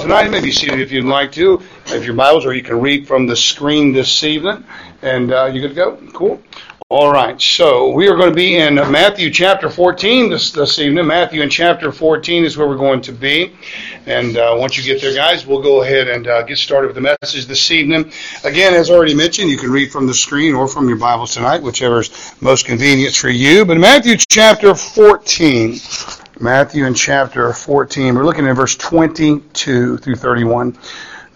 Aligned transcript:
tonight. 0.00 0.30
Maybe 0.30 0.40
may 0.40 0.46
be 0.46 0.52
seated 0.52 0.78
if 0.78 0.92
you'd 0.92 1.06
like 1.06 1.32
to, 1.32 1.60
if 1.86 2.04
your 2.04 2.14
Bibles, 2.14 2.46
or 2.46 2.54
you 2.54 2.62
can 2.62 2.80
read 2.80 3.08
from 3.08 3.26
the 3.26 3.34
screen 3.34 3.92
this 3.92 4.22
evening. 4.22 4.64
And 5.02 5.32
uh, 5.32 5.46
you 5.46 5.60
good 5.60 5.70
to 5.70 5.74
go? 5.74 5.96
Cool. 6.12 6.40
All 6.88 7.12
right. 7.12 7.38
So 7.42 7.90
we 7.90 8.08
are 8.08 8.14
going 8.14 8.30
to 8.30 8.34
be 8.34 8.58
in 8.58 8.76
Matthew 8.76 9.28
chapter 9.32 9.68
14 9.68 10.30
this, 10.30 10.52
this 10.52 10.78
evening. 10.78 11.04
Matthew 11.04 11.42
in 11.42 11.50
chapter 11.50 11.90
14 11.90 12.44
is 12.44 12.56
where 12.56 12.68
we're 12.68 12.76
going 12.76 13.00
to 13.02 13.12
be. 13.12 13.56
And 14.06 14.36
uh, 14.36 14.54
once 14.56 14.78
you 14.78 14.84
get 14.84 15.02
there, 15.02 15.14
guys, 15.14 15.44
we'll 15.44 15.62
go 15.62 15.82
ahead 15.82 16.06
and 16.06 16.28
uh, 16.28 16.42
get 16.42 16.58
started 16.58 16.86
with 16.86 16.94
the 16.94 17.16
message 17.20 17.46
this 17.46 17.70
evening. 17.72 18.12
Again, 18.44 18.74
as 18.74 18.90
already 18.90 19.14
mentioned, 19.14 19.50
you 19.50 19.58
can 19.58 19.72
read 19.72 19.90
from 19.90 20.06
the 20.06 20.14
screen 20.14 20.54
or 20.54 20.68
from 20.68 20.88
your 20.88 20.98
Bibles 20.98 21.34
tonight, 21.34 21.60
whichever 21.60 22.02
is 22.02 22.34
most 22.40 22.66
convenient 22.66 23.16
for 23.16 23.30
you. 23.30 23.64
But 23.64 23.78
Matthew 23.78 24.16
chapter 24.30 24.76
14. 24.76 25.80
Matthew 26.40 26.86
in 26.86 26.94
chapter 26.94 27.52
14. 27.52 28.14
We're 28.14 28.24
looking 28.24 28.46
at 28.46 28.54
verse 28.54 28.76
22 28.76 29.98
through 29.98 30.14
31. 30.14 30.70
The 30.70 30.78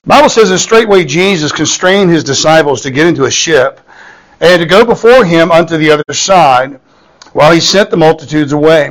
Bible 0.07 0.29
says, 0.29 0.49
And 0.53 0.61
straightway 0.61 1.05
Jesus 1.05 1.51
constrained 1.51 2.09
his 2.09 2.23
disciples 2.23 2.83
to 2.83 2.93
get 2.93 3.09
into 3.09 3.25
a 3.25 3.31
ship 3.31 3.81
and 4.41 4.61
to 4.61 4.67
go 4.67 4.85
before 4.85 5.25
him 5.25 5.51
unto 5.51 5.77
the 5.77 5.91
other 5.91 6.05
side, 6.13 6.79
while 7.33 7.51
he 7.51 7.59
sent 7.59 7.91
the 7.91 7.97
multitudes 7.97 8.53
away. 8.53 8.87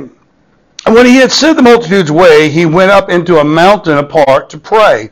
And 0.84 0.94
when 0.94 1.06
he 1.06 1.16
had 1.16 1.32
sent 1.32 1.56
the 1.56 1.62
multitudes 1.62 2.10
away, 2.10 2.50
he 2.50 2.66
went 2.66 2.90
up 2.90 3.08
into 3.08 3.38
a 3.38 3.44
mountain 3.44 3.96
apart 3.96 4.50
to 4.50 4.58
pray. 4.58 5.10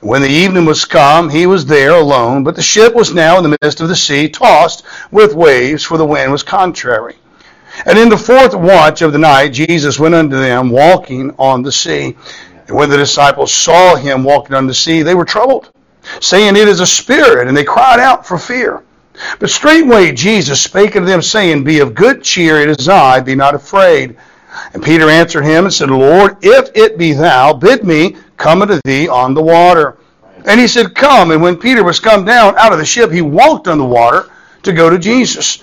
When 0.00 0.20
the 0.20 0.28
evening 0.28 0.66
was 0.66 0.84
come, 0.84 1.30
he 1.30 1.46
was 1.46 1.64
there 1.64 1.92
alone, 1.92 2.44
but 2.44 2.54
the 2.54 2.62
ship 2.62 2.94
was 2.94 3.14
now 3.14 3.38
in 3.38 3.44
the 3.44 3.56
midst 3.62 3.80
of 3.80 3.88
the 3.88 3.96
sea, 3.96 4.28
tossed 4.28 4.84
with 5.10 5.34
waves, 5.34 5.84
for 5.84 5.96
the 5.96 6.04
wind 6.04 6.30
was 6.32 6.42
contrary. 6.42 7.16
And 7.86 7.98
in 7.98 8.08
the 8.08 8.16
fourth 8.16 8.54
watch 8.54 9.02
of 9.02 9.12
the 9.12 9.18
night, 9.18 9.48
Jesus 9.48 9.98
went 9.98 10.14
unto 10.14 10.36
them 10.36 10.70
walking 10.70 11.34
on 11.38 11.62
the 11.62 11.72
sea. 11.72 12.16
And 12.66 12.76
when 12.76 12.90
the 12.90 12.96
disciples 12.96 13.52
saw 13.52 13.96
him 13.96 14.24
walking 14.24 14.56
on 14.56 14.66
the 14.66 14.74
sea, 14.74 15.02
they 15.02 15.14
were 15.14 15.24
troubled, 15.24 15.70
saying, 16.20 16.56
It 16.56 16.68
is 16.68 16.80
a 16.80 16.86
spirit, 16.86 17.48
and 17.48 17.56
they 17.56 17.64
cried 17.64 18.00
out 18.00 18.26
for 18.26 18.38
fear. 18.38 18.82
But 19.38 19.50
straightway 19.50 20.12
Jesus 20.12 20.62
spake 20.62 20.96
unto 20.96 21.06
them, 21.06 21.22
saying, 21.22 21.64
Be 21.64 21.80
of 21.80 21.94
good 21.94 22.22
cheer, 22.22 22.60
it 22.60 22.68
is 22.68 22.88
I, 22.88 23.20
be 23.20 23.34
not 23.34 23.54
afraid. 23.54 24.16
And 24.72 24.82
Peter 24.82 25.10
answered 25.10 25.44
him 25.44 25.64
and 25.64 25.74
said, 25.74 25.90
Lord, 25.90 26.36
if 26.42 26.70
it 26.74 26.96
be 26.96 27.12
thou, 27.12 27.52
bid 27.52 27.84
me 27.84 28.16
come 28.36 28.62
unto 28.62 28.80
thee 28.84 29.08
on 29.08 29.34
the 29.34 29.42
water. 29.42 29.98
And 30.46 30.60
he 30.60 30.68
said, 30.68 30.94
Come. 30.94 31.30
And 31.30 31.42
when 31.42 31.56
Peter 31.56 31.82
was 31.82 32.00
come 32.00 32.24
down 32.24 32.56
out 32.58 32.72
of 32.72 32.78
the 32.78 32.84
ship, 32.84 33.10
he 33.10 33.22
walked 33.22 33.68
on 33.68 33.78
the 33.78 33.84
water 33.84 34.30
to 34.62 34.72
go 34.72 34.90
to 34.90 34.98
Jesus. 34.98 35.62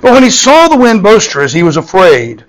But 0.00 0.12
when 0.12 0.22
he 0.22 0.30
saw 0.30 0.68
the 0.68 0.76
wind 0.76 1.02
boisterous, 1.02 1.52
he 1.52 1.62
was 1.62 1.76
afraid. 1.76 2.44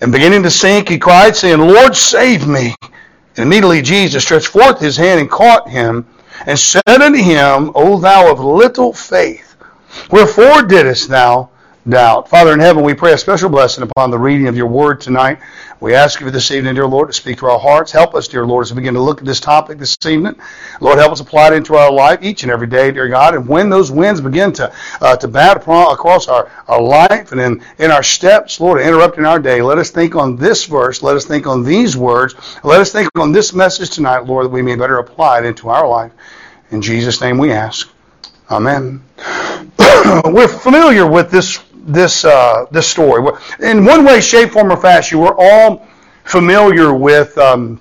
And 0.00 0.12
beginning 0.12 0.42
to 0.42 0.50
sink, 0.50 0.88
he 0.88 0.98
cried, 0.98 1.36
saying, 1.36 1.58
Lord, 1.58 1.96
save 1.96 2.46
me. 2.46 2.74
And 2.82 3.46
immediately 3.46 3.82
Jesus 3.82 4.24
stretched 4.24 4.48
forth 4.48 4.80
his 4.80 4.96
hand 4.96 5.20
and 5.20 5.30
caught 5.30 5.68
him, 5.68 6.06
and 6.44 6.58
said 6.58 6.82
unto 6.86 7.18
him, 7.18 7.70
O 7.74 7.98
thou 7.98 8.30
of 8.30 8.40
little 8.40 8.92
faith, 8.92 9.56
wherefore 10.10 10.62
didst 10.62 11.08
thou 11.08 11.50
doubt? 11.88 12.28
Father 12.28 12.52
in 12.52 12.60
heaven, 12.60 12.84
we 12.84 12.94
pray 12.94 13.12
a 13.12 13.18
special 13.18 13.48
blessing 13.48 13.82
upon 13.82 14.10
the 14.10 14.18
reading 14.18 14.48
of 14.48 14.56
your 14.56 14.66
word 14.66 15.00
tonight. 15.00 15.38
We 15.80 15.94
ask 15.94 16.20
you 16.20 16.30
this 16.30 16.52
evening, 16.52 16.76
dear 16.76 16.86
Lord, 16.86 17.08
to 17.08 17.12
speak 17.12 17.38
to 17.38 17.46
our 17.46 17.58
hearts. 17.58 17.90
Help 17.90 18.14
us, 18.14 18.28
dear 18.28 18.46
Lord, 18.46 18.64
as 18.64 18.72
we 18.72 18.76
begin 18.76 18.94
to 18.94 19.00
look 19.00 19.18
at 19.18 19.24
this 19.24 19.40
topic 19.40 19.78
this 19.78 19.96
evening. 20.06 20.36
Lord, 20.80 20.98
help 20.98 21.10
us 21.10 21.18
apply 21.18 21.48
it 21.48 21.54
into 21.54 21.74
our 21.74 21.90
life 21.90 22.20
each 22.22 22.44
and 22.44 22.52
every 22.52 22.68
day, 22.68 22.92
dear 22.92 23.08
God. 23.08 23.34
And 23.34 23.48
when 23.48 23.68
those 23.68 23.90
winds 23.90 24.20
begin 24.20 24.52
to 24.52 24.72
uh, 25.00 25.16
to 25.16 25.26
bat 25.26 25.56
across 25.56 26.28
our, 26.28 26.50
our 26.68 26.80
life 26.80 27.32
and 27.32 27.40
in, 27.40 27.64
in 27.78 27.90
our 27.90 28.04
steps, 28.04 28.60
Lord, 28.60 28.80
interrupting 28.80 29.24
our 29.24 29.40
day, 29.40 29.60
let 29.60 29.78
us 29.78 29.90
think 29.90 30.14
on 30.14 30.36
this 30.36 30.64
verse. 30.66 31.02
Let 31.02 31.16
us 31.16 31.24
think 31.24 31.48
on 31.48 31.64
these 31.64 31.96
words. 31.96 32.36
Let 32.62 32.80
us 32.80 32.92
think 32.92 33.08
on 33.16 33.32
this 33.32 33.52
message 33.52 33.90
tonight, 33.90 34.24
Lord, 34.24 34.44
that 34.46 34.50
we 34.50 34.62
may 34.62 34.76
better 34.76 34.98
apply 34.98 35.40
it 35.40 35.46
into 35.46 35.68
our 35.68 35.88
life. 35.88 36.12
In 36.70 36.80
Jesus' 36.80 37.20
name 37.20 37.38
we 37.38 37.50
ask. 37.50 37.90
Amen. 38.52 39.02
We're 40.24 40.46
familiar 40.46 41.06
with 41.06 41.30
this 41.30 41.58
this 41.84 42.24
uh, 42.24 42.66
this 42.70 42.86
story. 42.86 43.32
In 43.60 43.84
one 43.84 44.04
way, 44.04 44.20
shape, 44.20 44.50
form, 44.50 44.72
or 44.72 44.76
fashion, 44.76 45.18
we're 45.18 45.36
all 45.36 45.86
familiar 46.24 46.94
with 46.94 47.36
um, 47.38 47.80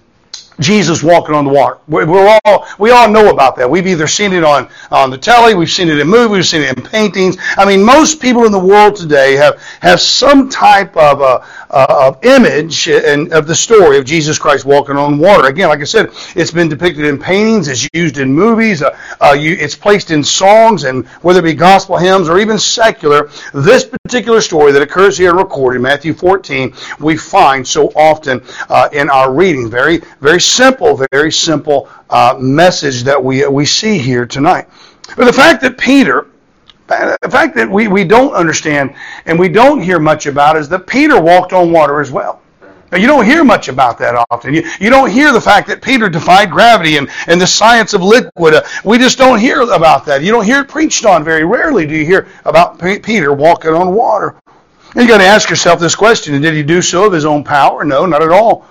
Jesus 0.61 1.03
walking 1.03 1.35
on 1.35 1.45
the 1.45 1.51
water. 1.51 1.77
We're 1.87 2.39
all 2.45 2.67
we 2.77 2.91
all 2.91 3.09
know 3.09 3.29
about 3.29 3.55
that. 3.57 3.69
We've 3.69 3.87
either 3.87 4.07
seen 4.07 4.33
it 4.33 4.43
on 4.43 4.69
on 4.91 5.09
the 5.09 5.17
telly, 5.17 5.55
we've 5.55 5.69
seen 5.69 5.89
it 5.89 5.99
in 5.99 6.07
movies, 6.07 6.29
we've 6.29 6.45
seen 6.45 6.61
it 6.61 6.77
in 6.77 6.83
paintings. 6.83 7.37
I 7.57 7.65
mean, 7.65 7.83
most 7.83 8.21
people 8.21 8.45
in 8.45 8.51
the 8.51 8.59
world 8.59 8.95
today 8.95 9.35
have 9.35 9.61
have 9.81 9.99
some 9.99 10.49
type 10.49 10.95
of 10.95 11.21
a 11.21 11.45
uh, 11.71 11.85
of 11.89 12.23
image 12.25 12.87
and 12.87 13.31
of 13.33 13.47
the 13.47 13.55
story 13.55 13.97
of 13.97 14.05
Jesus 14.05 14.37
Christ 14.37 14.65
walking 14.65 14.97
on 14.97 15.17
water. 15.17 15.47
Again, 15.47 15.69
like 15.69 15.79
I 15.79 15.85
said, 15.85 16.09
it's 16.35 16.51
been 16.51 16.69
depicted 16.69 17.05
in 17.05 17.17
paintings, 17.17 17.67
it's 17.67 17.87
used 17.93 18.17
in 18.17 18.33
movies, 18.33 18.81
uh, 18.81 18.97
uh, 19.21 19.31
you, 19.31 19.55
it's 19.57 19.75
placed 19.75 20.11
in 20.11 20.23
songs, 20.23 20.83
and 20.83 21.07
whether 21.21 21.39
it 21.39 21.43
be 21.43 21.53
gospel 21.53 21.97
hymns 21.97 22.29
or 22.29 22.39
even 22.39 22.59
secular, 22.59 23.29
this 23.53 23.85
particular 23.85 24.41
story 24.41 24.71
that 24.73 24.81
occurs 24.81 25.17
here 25.17 25.33
recorded 25.33 25.77
in 25.77 25.81
Matthew 25.81 26.13
14, 26.13 26.73
we 26.99 27.15
find 27.15 27.65
so 27.65 27.87
often 27.95 28.41
uh, 28.69 28.89
in 28.91 29.09
our 29.09 29.33
reading. 29.33 29.69
Very, 29.69 30.01
very 30.19 30.41
simple, 30.51 31.05
very 31.11 31.31
simple 31.31 31.89
uh, 32.09 32.35
message 32.39 33.03
that 33.03 33.23
we 33.23 33.45
we 33.47 33.65
see 33.65 33.97
here 33.97 34.25
tonight. 34.25 34.67
But 35.15 35.25
the 35.25 35.33
fact 35.33 35.61
that 35.61 35.77
Peter 35.77 36.27
the 36.87 37.29
fact 37.29 37.55
that 37.55 37.69
we, 37.69 37.87
we 37.87 38.03
don't 38.03 38.33
understand 38.33 38.93
and 39.25 39.39
we 39.39 39.47
don't 39.47 39.79
hear 39.79 39.99
much 39.99 40.25
about 40.25 40.57
is 40.57 40.67
that 40.69 40.87
Peter 40.87 41.21
walked 41.21 41.53
on 41.53 41.71
water 41.71 42.01
as 42.01 42.11
well. 42.11 42.41
Now, 42.91 42.97
you 42.97 43.07
don't 43.07 43.23
hear 43.23 43.45
much 43.45 43.69
about 43.69 43.97
that 43.99 44.25
often. 44.29 44.53
You, 44.53 44.69
you 44.81 44.89
don't 44.89 45.09
hear 45.09 45.31
the 45.31 45.39
fact 45.39 45.69
that 45.69 45.81
Peter 45.81 46.09
defied 46.09 46.51
gravity 46.51 46.97
and, 46.97 47.09
and 47.27 47.39
the 47.39 47.47
science 47.47 47.93
of 47.93 48.01
liquid. 48.01 48.53
Uh, 48.53 48.63
we 48.83 48.97
just 48.97 49.17
don't 49.17 49.39
hear 49.39 49.61
about 49.61 50.05
that. 50.07 50.21
You 50.21 50.31
don't 50.31 50.43
hear 50.43 50.61
it 50.61 50.67
preached 50.67 51.05
on 51.05 51.23
very 51.23 51.45
rarely. 51.45 51.87
Do 51.87 51.95
you 51.95 52.05
hear 52.05 52.27
about 52.43 52.81
P- 52.81 52.99
Peter 52.99 53.31
walking 53.31 53.71
on 53.71 53.95
water? 53.95 54.35
And 54.93 55.03
you 55.03 55.07
got 55.07 55.19
to 55.19 55.23
ask 55.23 55.49
yourself 55.49 55.79
this 55.79 55.95
question: 55.95 56.41
Did 56.41 56.53
he 56.53 56.63
do 56.63 56.81
so 56.81 57.05
of 57.05 57.13
his 57.13 57.23
own 57.23 57.45
power? 57.45 57.85
No, 57.85 58.05
not 58.05 58.21
at 58.21 58.31
all. 58.31 58.67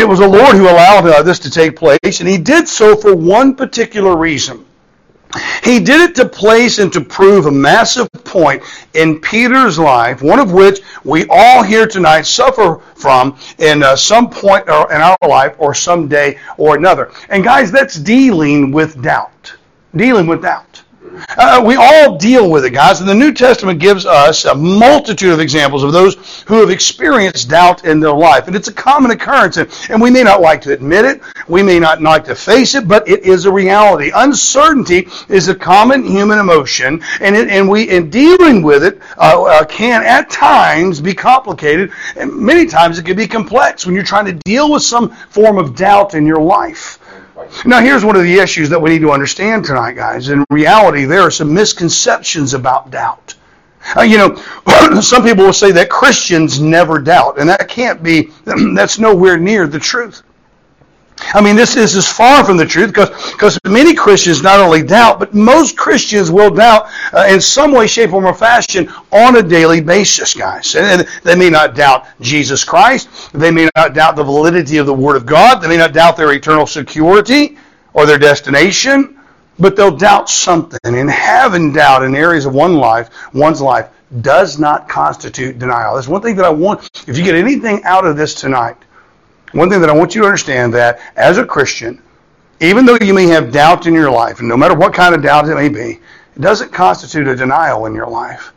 It 0.00 0.08
was 0.08 0.18
the 0.18 0.28
Lord 0.28 0.56
who 0.56 0.64
allowed 0.64 1.06
uh, 1.06 1.22
this 1.22 1.38
to 1.40 1.50
take 1.50 1.76
place, 1.76 2.20
and 2.20 2.28
he 2.28 2.38
did 2.38 2.68
so 2.68 2.96
for 2.96 3.14
one 3.14 3.54
particular 3.54 4.16
reason. 4.16 4.64
He 5.62 5.78
did 5.78 6.00
it 6.00 6.14
to 6.16 6.28
place 6.28 6.78
and 6.78 6.92
to 6.92 7.00
prove 7.00 7.46
a 7.46 7.50
massive 7.52 8.10
point 8.24 8.62
in 8.94 9.20
Peter's 9.20 9.78
life, 9.78 10.22
one 10.22 10.40
of 10.40 10.52
which 10.52 10.80
we 11.04 11.24
all 11.30 11.62
here 11.62 11.86
tonight 11.86 12.22
suffer 12.22 12.80
from 12.96 13.38
in 13.58 13.82
uh, 13.82 13.94
some 13.94 14.28
point 14.28 14.66
in 14.66 14.72
our 14.72 15.16
life 15.26 15.54
or 15.58 15.72
some 15.72 16.08
day 16.08 16.38
or 16.56 16.76
another. 16.76 17.12
And 17.28 17.44
guys, 17.44 17.70
that's 17.70 17.94
dealing 17.94 18.72
with 18.72 19.00
doubt. 19.02 19.54
Dealing 19.94 20.26
with 20.26 20.42
doubt. 20.42 20.69
Uh, 21.36 21.62
we 21.64 21.76
all 21.76 22.16
deal 22.16 22.50
with 22.50 22.64
it, 22.64 22.70
guys, 22.70 23.00
and 23.00 23.08
the 23.08 23.14
New 23.14 23.32
Testament 23.32 23.80
gives 23.80 24.06
us 24.06 24.44
a 24.44 24.54
multitude 24.54 25.32
of 25.32 25.40
examples 25.40 25.82
of 25.82 25.92
those 25.92 26.42
who 26.46 26.60
have 26.60 26.70
experienced 26.70 27.48
doubt 27.50 27.84
in 27.84 28.00
their 28.00 28.12
life. 28.12 28.46
And 28.46 28.54
it's 28.54 28.68
a 28.68 28.72
common 28.72 29.10
occurrence, 29.10 29.56
and, 29.56 29.68
and 29.88 30.00
we 30.00 30.10
may 30.10 30.22
not 30.22 30.40
like 30.40 30.60
to 30.62 30.72
admit 30.72 31.04
it, 31.04 31.20
we 31.48 31.62
may 31.62 31.78
not 31.78 32.00
like 32.00 32.24
to 32.26 32.34
face 32.34 32.74
it, 32.74 32.86
but 32.86 33.08
it 33.08 33.24
is 33.24 33.44
a 33.44 33.52
reality. 33.52 34.12
Uncertainty 34.14 35.08
is 35.28 35.48
a 35.48 35.54
common 35.54 36.04
human 36.04 36.38
emotion, 36.38 37.02
and, 37.20 37.34
it, 37.34 37.48
and 37.48 37.68
we, 37.68 37.88
in 37.88 38.10
dealing 38.10 38.62
with 38.62 38.84
it, 38.84 39.00
uh, 39.18 39.42
uh, 39.42 39.64
can 39.64 40.02
at 40.02 40.30
times 40.30 41.00
be 41.00 41.14
complicated, 41.14 41.90
and 42.16 42.32
many 42.32 42.66
times 42.66 42.98
it 42.98 43.04
can 43.04 43.16
be 43.16 43.26
complex 43.26 43.84
when 43.84 43.94
you're 43.94 44.04
trying 44.04 44.26
to 44.26 44.34
deal 44.44 44.70
with 44.70 44.82
some 44.82 45.10
form 45.10 45.58
of 45.58 45.74
doubt 45.74 46.14
in 46.14 46.24
your 46.26 46.40
life. 46.40 46.99
Now, 47.64 47.80
here's 47.80 48.04
one 48.04 48.16
of 48.16 48.22
the 48.22 48.38
issues 48.38 48.68
that 48.70 48.80
we 48.80 48.90
need 48.90 49.00
to 49.00 49.10
understand 49.10 49.64
tonight, 49.64 49.96
guys. 49.96 50.28
In 50.28 50.44
reality, 50.50 51.04
there 51.04 51.22
are 51.22 51.30
some 51.30 51.52
misconceptions 51.52 52.54
about 52.54 52.90
doubt. 52.90 53.34
Uh, 53.96 54.02
you 54.02 54.18
know, 54.18 54.36
some 55.00 55.22
people 55.22 55.44
will 55.44 55.52
say 55.52 55.72
that 55.72 55.90
Christians 55.90 56.60
never 56.60 56.98
doubt, 56.98 57.38
and 57.38 57.48
that 57.48 57.68
can't 57.68 58.02
be, 58.02 58.30
that's 58.74 58.98
nowhere 58.98 59.36
near 59.38 59.66
the 59.66 59.78
truth. 59.78 60.22
I 61.34 61.40
mean, 61.40 61.56
this 61.56 61.76
is 61.76 62.06
far 62.06 62.44
from 62.44 62.56
the 62.56 62.66
truth 62.66 62.88
because 62.88 63.10
because 63.32 63.58
many 63.64 63.94
Christians 63.94 64.42
not 64.42 64.60
only 64.60 64.82
doubt, 64.82 65.18
but 65.18 65.34
most 65.34 65.76
Christians 65.76 66.30
will 66.30 66.50
doubt 66.50 66.88
uh, 67.12 67.26
in 67.28 67.40
some 67.40 67.72
way, 67.72 67.86
shape, 67.86 68.10
form, 68.10 68.26
or 68.26 68.34
fashion 68.34 68.90
on 69.12 69.36
a 69.36 69.42
daily 69.42 69.80
basis, 69.80 70.34
guys. 70.34 70.74
And, 70.74 71.00
and 71.00 71.08
they 71.22 71.34
may 71.34 71.50
not 71.50 71.74
doubt 71.74 72.06
Jesus 72.20 72.64
Christ. 72.64 73.32
They 73.32 73.50
may 73.50 73.68
not 73.76 73.94
doubt 73.94 74.16
the 74.16 74.24
validity 74.24 74.78
of 74.78 74.86
the 74.86 74.94
Word 74.94 75.16
of 75.16 75.26
God. 75.26 75.60
They 75.60 75.68
may 75.68 75.76
not 75.76 75.92
doubt 75.92 76.16
their 76.16 76.32
eternal 76.32 76.66
security 76.66 77.56
or 77.92 78.06
their 78.06 78.18
destination, 78.18 79.18
but 79.58 79.76
they'll 79.76 79.96
doubt 79.96 80.28
something. 80.28 80.78
And 80.84 81.10
having 81.10 81.72
doubt 81.72 82.02
in 82.02 82.14
areas 82.14 82.46
of 82.46 82.54
one 82.54 82.76
life, 82.76 83.10
one's 83.34 83.60
life, 83.60 83.88
does 84.22 84.58
not 84.58 84.88
constitute 84.88 85.58
denial. 85.58 85.94
That's 85.94 86.08
one 86.08 86.20
thing 86.20 86.34
that 86.36 86.44
I 86.44 86.50
want. 86.50 86.90
If 87.06 87.16
you 87.16 87.24
get 87.24 87.36
anything 87.36 87.84
out 87.84 88.04
of 88.04 88.16
this 88.16 88.34
tonight 88.34 88.76
one 89.52 89.70
thing 89.70 89.80
that 89.80 89.90
I 89.90 89.94
want 89.94 90.14
you 90.14 90.22
to 90.22 90.26
understand 90.26 90.72
that 90.74 91.00
as 91.16 91.38
a 91.38 91.44
Christian, 91.44 92.02
even 92.60 92.84
though 92.84 92.98
you 93.00 93.14
may 93.14 93.26
have 93.26 93.52
doubt 93.52 93.86
in 93.86 93.94
your 93.94 94.10
life, 94.10 94.40
and 94.40 94.48
no 94.48 94.56
matter 94.56 94.74
what 94.74 94.94
kind 94.94 95.14
of 95.14 95.22
doubt 95.22 95.48
it 95.48 95.54
may 95.54 95.68
be, 95.68 96.00
it 96.36 96.40
doesn't 96.40 96.72
constitute 96.72 97.26
a 97.26 97.34
denial 97.34 97.86
in 97.86 97.94
your 97.94 98.06
life. 98.06 98.52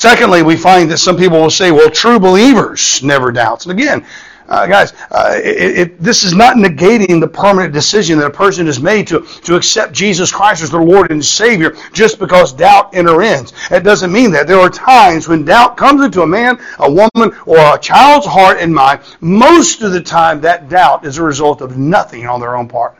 Secondly, 0.00 0.42
we 0.42 0.56
find 0.56 0.90
that 0.90 0.98
some 0.98 1.16
people 1.16 1.40
will 1.40 1.50
say, 1.50 1.70
well, 1.70 1.90
true 1.90 2.18
believers 2.18 3.02
never 3.02 3.32
doubt. 3.32 3.66
And 3.66 3.78
again, 3.78 4.06
uh, 4.48 4.66
guys, 4.66 4.92
uh, 5.10 5.34
it, 5.36 5.78
it, 5.78 6.00
this 6.00 6.22
is 6.22 6.34
not 6.34 6.56
negating 6.56 7.20
the 7.20 7.28
permanent 7.28 7.72
decision 7.72 8.18
that 8.18 8.26
a 8.26 8.30
person 8.30 8.66
has 8.66 8.80
made 8.80 9.06
to, 9.08 9.20
to 9.20 9.56
accept 9.56 9.92
Jesus 9.92 10.30
Christ 10.30 10.62
as 10.62 10.70
their 10.70 10.82
Lord 10.82 11.10
and 11.10 11.24
Savior 11.24 11.76
just 11.92 12.18
because 12.18 12.52
doubt 12.52 12.94
enters 12.94 13.14
in. 13.24 13.76
It 13.76 13.84
doesn't 13.84 14.12
mean 14.12 14.30
that. 14.32 14.46
There 14.46 14.58
are 14.58 14.68
times 14.68 15.28
when 15.28 15.44
doubt 15.44 15.76
comes 15.76 16.02
into 16.02 16.22
a 16.22 16.26
man, 16.26 16.60
a 16.78 16.90
woman, 16.90 17.38
or 17.46 17.56
a 17.58 17.78
child's 17.78 18.26
heart 18.26 18.58
and 18.60 18.74
mind. 18.74 19.00
Most 19.20 19.82
of 19.82 19.92
the 19.92 20.02
time, 20.02 20.40
that 20.42 20.68
doubt 20.68 21.06
is 21.06 21.18
a 21.18 21.22
result 21.22 21.62
of 21.62 21.78
nothing 21.78 22.26
on 22.26 22.40
their 22.40 22.56
own 22.56 22.68
part, 22.68 22.98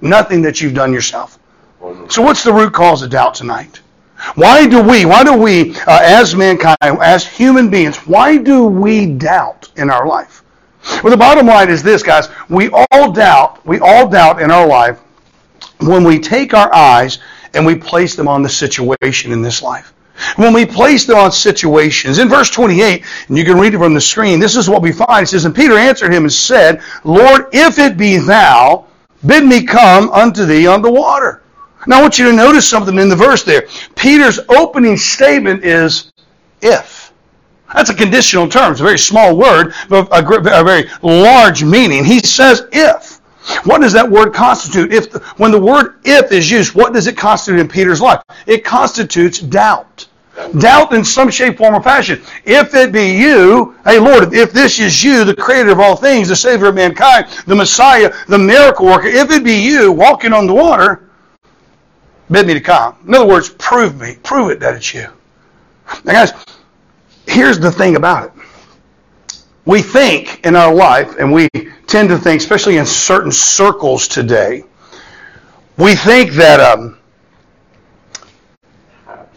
nothing 0.00 0.42
that 0.42 0.60
you've 0.60 0.74
done 0.74 0.92
yourself. 0.92 1.38
So, 2.08 2.22
what's 2.22 2.44
the 2.44 2.52
root 2.52 2.72
cause 2.72 3.02
of 3.02 3.10
doubt 3.10 3.34
tonight? 3.34 3.80
Why 4.34 4.68
do 4.68 4.80
we, 4.80 5.04
why 5.04 5.24
do 5.24 5.36
we, 5.36 5.74
uh, 5.80 5.98
as 6.00 6.34
mankind, 6.34 6.76
as 6.80 7.26
human 7.26 7.70
beings, 7.70 7.96
why 8.06 8.36
do 8.36 8.66
we 8.66 9.06
doubt 9.06 9.70
in 9.76 9.90
our 9.90 10.06
life? 10.06 10.41
Well, 11.02 11.10
the 11.10 11.16
bottom 11.16 11.46
line 11.46 11.70
is 11.70 11.82
this, 11.82 12.02
guys. 12.02 12.28
We 12.48 12.70
all 12.90 13.12
doubt, 13.12 13.64
we 13.66 13.78
all 13.78 14.08
doubt 14.08 14.42
in 14.42 14.50
our 14.50 14.66
life 14.66 14.98
when 15.80 16.04
we 16.04 16.18
take 16.18 16.54
our 16.54 16.72
eyes 16.74 17.18
and 17.54 17.64
we 17.66 17.74
place 17.74 18.14
them 18.14 18.28
on 18.28 18.42
the 18.42 18.48
situation 18.48 19.32
in 19.32 19.42
this 19.42 19.62
life. 19.62 19.92
When 20.36 20.52
we 20.52 20.66
place 20.66 21.06
them 21.06 21.16
on 21.16 21.32
situations, 21.32 22.18
in 22.18 22.28
verse 22.28 22.50
28, 22.50 23.04
and 23.28 23.38
you 23.38 23.44
can 23.44 23.58
read 23.58 23.74
it 23.74 23.78
from 23.78 23.94
the 23.94 24.00
screen, 24.00 24.38
this 24.38 24.56
is 24.56 24.68
what 24.68 24.82
we 24.82 24.92
find. 24.92 25.24
It 25.24 25.28
says, 25.28 25.44
And 25.44 25.54
Peter 25.54 25.76
answered 25.76 26.12
him 26.12 26.24
and 26.24 26.32
said, 26.32 26.82
Lord, 27.02 27.46
if 27.52 27.78
it 27.78 27.96
be 27.96 28.18
thou, 28.18 28.86
bid 29.26 29.44
me 29.44 29.64
come 29.64 30.10
unto 30.10 30.44
thee 30.44 30.66
on 30.66 30.82
the 30.82 30.90
water. 30.90 31.42
Now, 31.86 31.98
I 31.98 32.02
want 32.02 32.18
you 32.18 32.26
to 32.26 32.36
notice 32.36 32.68
something 32.68 32.96
in 32.98 33.08
the 33.08 33.16
verse 33.16 33.42
there. 33.42 33.66
Peter's 33.96 34.38
opening 34.48 34.96
statement 34.96 35.64
is 35.64 36.12
if. 36.60 36.91
That's 37.74 37.90
a 37.90 37.94
conditional 37.94 38.48
term. 38.48 38.72
It's 38.72 38.80
a 38.80 38.84
very 38.84 38.98
small 38.98 39.36
word, 39.36 39.74
but 39.88 40.08
a, 40.12 40.60
a 40.60 40.64
very 40.64 40.88
large 41.02 41.64
meaning. 41.64 42.04
He 42.04 42.20
says 42.20 42.66
if. 42.72 43.20
What 43.64 43.80
does 43.80 43.92
that 43.92 44.08
word 44.08 44.32
constitute? 44.32 44.92
If 44.92 45.14
when 45.38 45.50
the 45.50 45.60
word 45.60 45.98
if 46.04 46.30
is 46.30 46.50
used, 46.50 46.74
what 46.74 46.92
does 46.92 47.06
it 47.06 47.16
constitute 47.16 47.60
in 47.60 47.68
Peter's 47.68 48.00
life? 48.00 48.22
It 48.46 48.64
constitutes 48.64 49.40
doubt. 49.40 50.06
Doubt 50.60 50.92
in 50.92 51.04
some 51.04 51.30
shape, 51.30 51.58
form, 51.58 51.74
or 51.74 51.82
fashion. 51.82 52.22
If 52.44 52.74
it 52.74 52.92
be 52.92 53.10
you, 53.10 53.76
hey 53.84 53.98
Lord, 53.98 54.32
if 54.32 54.52
this 54.52 54.78
is 54.78 55.02
you, 55.02 55.24
the 55.24 55.34
creator 55.34 55.70
of 55.70 55.80
all 55.80 55.96
things, 55.96 56.28
the 56.28 56.36
savior 56.36 56.68
of 56.68 56.74
mankind, 56.74 57.26
the 57.46 57.54
Messiah, 57.54 58.14
the 58.28 58.38
miracle 58.38 58.86
worker, 58.86 59.08
if 59.08 59.30
it 59.30 59.44
be 59.44 59.54
you 59.54 59.92
walking 59.92 60.32
on 60.32 60.46
the 60.46 60.54
water, 60.54 61.08
bid 62.30 62.46
me 62.46 62.54
to 62.54 62.60
come. 62.60 62.96
In 63.06 63.14
other 63.14 63.26
words, 63.26 63.50
prove 63.50 64.00
me. 64.00 64.16
Prove 64.22 64.50
it 64.50 64.60
that 64.60 64.76
it's 64.76 64.94
you. 64.94 65.08
Now, 66.04 66.12
guys, 66.12 66.32
here's 67.26 67.58
the 67.58 67.70
thing 67.70 67.96
about 67.96 68.26
it. 68.26 69.38
We 69.64 69.82
think 69.82 70.44
in 70.44 70.56
our 70.56 70.74
life, 70.74 71.16
and 71.18 71.32
we 71.32 71.48
tend 71.86 72.08
to 72.08 72.18
think, 72.18 72.40
especially 72.40 72.78
in 72.78 72.86
certain 72.86 73.30
circles 73.30 74.08
today, 74.08 74.64
we 75.78 75.94
think 75.94 76.32
that 76.32 76.60
um, 76.60 76.98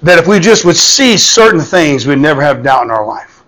that 0.02 0.20
if 0.20 0.28
we 0.28 0.40
just 0.40 0.66
would 0.66 0.76
see 0.76 1.18
certain 1.18 1.62
things, 1.62 2.06
we'd 2.06 2.20
never 2.20 2.42
have 2.42 2.64
doubt 2.64 2.84
in 2.84 2.92
our 2.92 3.06
life. 3.06 3.44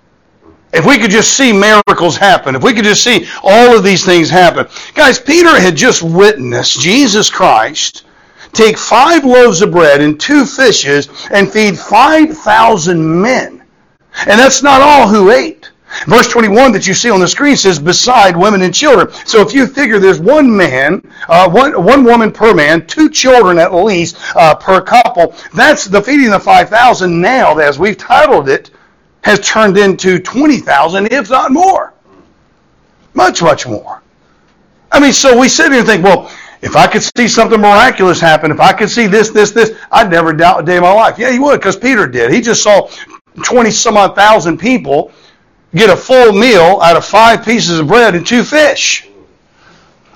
If 0.74 0.86
we 0.86 0.98
could 0.98 1.12
just 1.12 1.36
see 1.36 1.54
miracles 1.54 2.18
happen, 2.18 2.56
if 2.56 2.63
we 2.63 2.74
could 2.74 2.83
just 2.83 3.04
see 3.04 3.28
all 3.44 3.75
of 3.75 3.83
these 3.83 4.06
things 4.06 4.30
happen. 4.30 4.68
Guys, 4.94 5.19
Peter 5.19 5.60
had 5.60 5.75
just 5.75 6.04
witnessed 6.04 6.80
Jesus 6.80 7.30
Christ 7.30 8.04
take 8.54 8.78
five 8.78 9.24
loaves 9.24 9.62
of 9.62 9.72
bread 9.72 10.01
and 10.01 10.19
two 10.19 10.45
fishes 10.45 11.10
and 11.31 11.51
feed 11.51 11.78
5,000 11.78 13.22
men. 13.22 13.63
And 14.25 14.40
that's 14.40 14.64
not 14.64 14.81
all 14.81 15.08
who 15.08 15.31
ate. 15.31 15.72
Verse 16.06 16.28
21 16.28 16.74
that 16.74 16.86
you 16.86 16.94
see 16.94 17.10
on 17.10 17.19
the 17.19 17.28
screen 17.28 17.56
says, 17.56 17.80
beside 17.80 18.36
women 18.36 18.62
and 18.62 18.74
children. 18.74 19.12
So 19.25 19.42
if 19.42 19.54
you 19.54 19.66
figure 19.66 20.00
there's 20.00 20.19
one 20.19 20.56
man, 20.56 21.02
uh, 21.30 21.50
one, 21.50 21.84
one 21.84 22.04
woman 22.04 22.31
per 22.31 22.54
man, 22.54 22.86
two 22.86 23.10
children 23.10 23.58
at 23.58 23.74
least 23.74 24.18
uh, 24.36 24.56
per 24.56 24.81
couple, 24.81 25.34
that's 25.54 25.86
the 25.86 26.02
feeding 26.02 26.30
the 26.30 26.40
5,000 26.40 27.22
now, 27.22 27.58
as 27.58 27.80
we've 27.80 27.98
titled 27.98 28.50
it, 28.50 28.69
has 29.24 29.40
turned 29.40 29.78
into 29.78 30.19
20,000, 30.19 31.12
if 31.12 31.30
not 31.30 31.52
more. 31.52 31.94
Much, 33.14 33.42
much 33.42 33.66
more. 33.66 34.02
I 34.92 35.00
mean, 35.00 35.14
so 35.14 35.38
we 35.38 35.50
sit 35.50 35.72
here 35.72 35.80
and 35.80 35.88
think, 35.88 36.04
well, 36.04 36.31
if 36.62 36.75
I 36.75 36.88
could 36.88 37.04
see 37.04 37.28
something 37.28 37.60
miraculous 37.60 38.19
happen, 38.19 38.52
if 38.52 38.60
I 38.60 38.74
could 38.74 38.90
see 38.90 39.08
this, 39.08 39.30
this, 39.30 39.52
this, 39.52 39.78
I'd 39.92 40.10
never 40.10 40.34
doubt 40.34 40.62
a 40.62 40.66
day 40.66 40.78
of 40.78 40.84
my 40.84 40.94
life. 40.94 41.18
Yeah, 41.18 41.30
you 41.30 41.44
would, 41.44 41.60
because 41.60 41.75
Peter 41.75 42.08
did. 42.08 42.31
He 42.31 42.42
just 42.42 42.64
saw 42.64 42.90
20 43.44 43.72
some 43.72 43.98
odd 43.98 44.16
thousand 44.16 44.57
people 44.57 45.12
get 45.75 45.89
a 45.89 45.95
full 45.95 46.31
meal 46.31 46.80
out 46.81 46.95
of 46.95 47.06
five 47.06 47.44
pieces 47.45 47.80
of 47.80 47.88
bread 47.88 48.16
and 48.16 48.25
two 48.25 48.44
fish. 48.44 49.07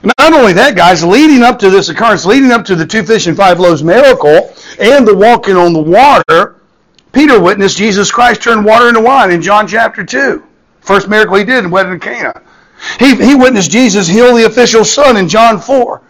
Not 0.04 0.34
only 0.34 0.54
that, 0.54 0.76
guys, 0.76 1.04
leading 1.04 1.44
up 1.44 1.60
to 1.60 1.70
this 1.70 1.90
occurrence, 1.90 2.26
leading 2.26 2.52
up 2.52 2.66
to 2.66 2.76
the 2.76 2.86
two 2.86 3.04
fish 3.04 3.28
and 3.28 3.38
five 3.38 3.60
loaves 3.60 3.84
miracle 3.84 4.54
and 4.80 5.08
the 5.08 5.16
walking 5.16 5.56
on 5.56 5.74
the 5.74 5.82
water, 5.82 6.56
Peter 7.12 7.40
witnessed 7.40 7.78
Jesus 7.78 8.12
Christ 8.12 8.42
turn 8.42 8.64
water 8.64 8.88
into 8.88 9.02
wine 9.02 9.32
in 9.32 9.42
John 9.42 9.68
chapter 9.68 10.04
2. 10.04 10.44
First 10.80 11.08
miracle 11.08 11.36
he 11.36 11.44
did 11.44 11.64
in 11.64 11.70
wedding 11.70 12.00
Cana. 12.00 12.42
He, 12.98 13.16
he 13.16 13.36
witnessed 13.36 13.70
Jesus 13.70 14.08
heal 14.08 14.36
the 14.36 14.46
official's 14.46 14.92
son 14.92 15.18
in 15.18 15.28
John 15.28 15.60
4. 15.60 16.02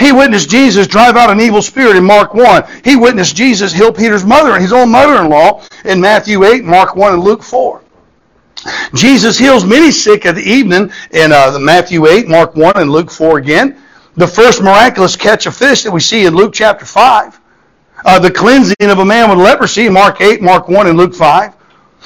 He 0.00 0.12
witnessed 0.12 0.48
Jesus 0.48 0.86
drive 0.86 1.16
out 1.16 1.28
an 1.28 1.42
evil 1.42 1.60
spirit 1.60 1.94
in 1.94 2.04
Mark 2.04 2.32
1. 2.32 2.64
He 2.82 2.96
witnessed 2.96 3.36
Jesus 3.36 3.70
heal 3.70 3.92
Peter's 3.92 4.24
mother 4.24 4.54
and 4.54 4.62
his 4.62 4.72
own 4.72 4.90
mother-in-law 4.90 5.62
in 5.84 6.00
Matthew 6.00 6.42
8, 6.42 6.64
Mark 6.64 6.96
1, 6.96 7.12
and 7.12 7.22
Luke 7.22 7.42
4. 7.42 7.82
Jesus 8.94 9.38
heals 9.38 9.64
many 9.64 9.90
sick 9.90 10.24
at 10.24 10.36
the 10.36 10.42
evening 10.42 10.90
in 11.10 11.32
uh, 11.32 11.58
Matthew 11.60 12.06
8, 12.06 12.28
Mark 12.28 12.56
1, 12.56 12.78
and 12.78 12.90
Luke 12.90 13.10
4 13.10 13.38
again. 13.38 13.76
The 14.14 14.26
first 14.26 14.62
miraculous 14.62 15.16
catch 15.16 15.44
of 15.44 15.54
fish 15.54 15.82
that 15.82 15.92
we 15.92 16.00
see 16.00 16.24
in 16.24 16.34
Luke 16.34 16.54
chapter 16.54 16.86
5. 16.86 17.38
Uh, 18.02 18.18
the 18.18 18.30
cleansing 18.30 18.74
of 18.80 19.00
a 19.00 19.04
man 19.04 19.28
with 19.28 19.38
leprosy 19.38 19.86
in 19.86 19.92
Mark 19.92 20.22
8, 20.22 20.40
Mark 20.40 20.68
1, 20.68 20.86
and 20.86 20.96
Luke 20.96 21.14
5. 21.14 21.54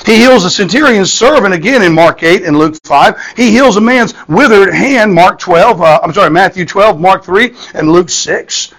He 0.06 0.16
heals 0.16 0.44
a 0.44 0.50
centurion's 0.50 1.12
servant 1.12 1.54
again 1.54 1.82
in 1.82 1.94
Mark 1.94 2.22
8 2.22 2.42
and 2.42 2.58
Luke 2.58 2.76
5. 2.84 3.34
He 3.36 3.50
heals 3.50 3.76
a 3.76 3.80
man's 3.80 4.14
withered 4.28 4.74
hand, 4.74 5.14
Mark 5.14 5.38
12, 5.38 5.80
uh, 5.80 6.00
I'm 6.02 6.12
sorry, 6.12 6.30
Matthew 6.30 6.64
12, 6.64 7.00
Mark 7.00 7.24
3, 7.24 7.54
and 7.74 7.90
Luke 7.90 8.10
6. 8.10 8.74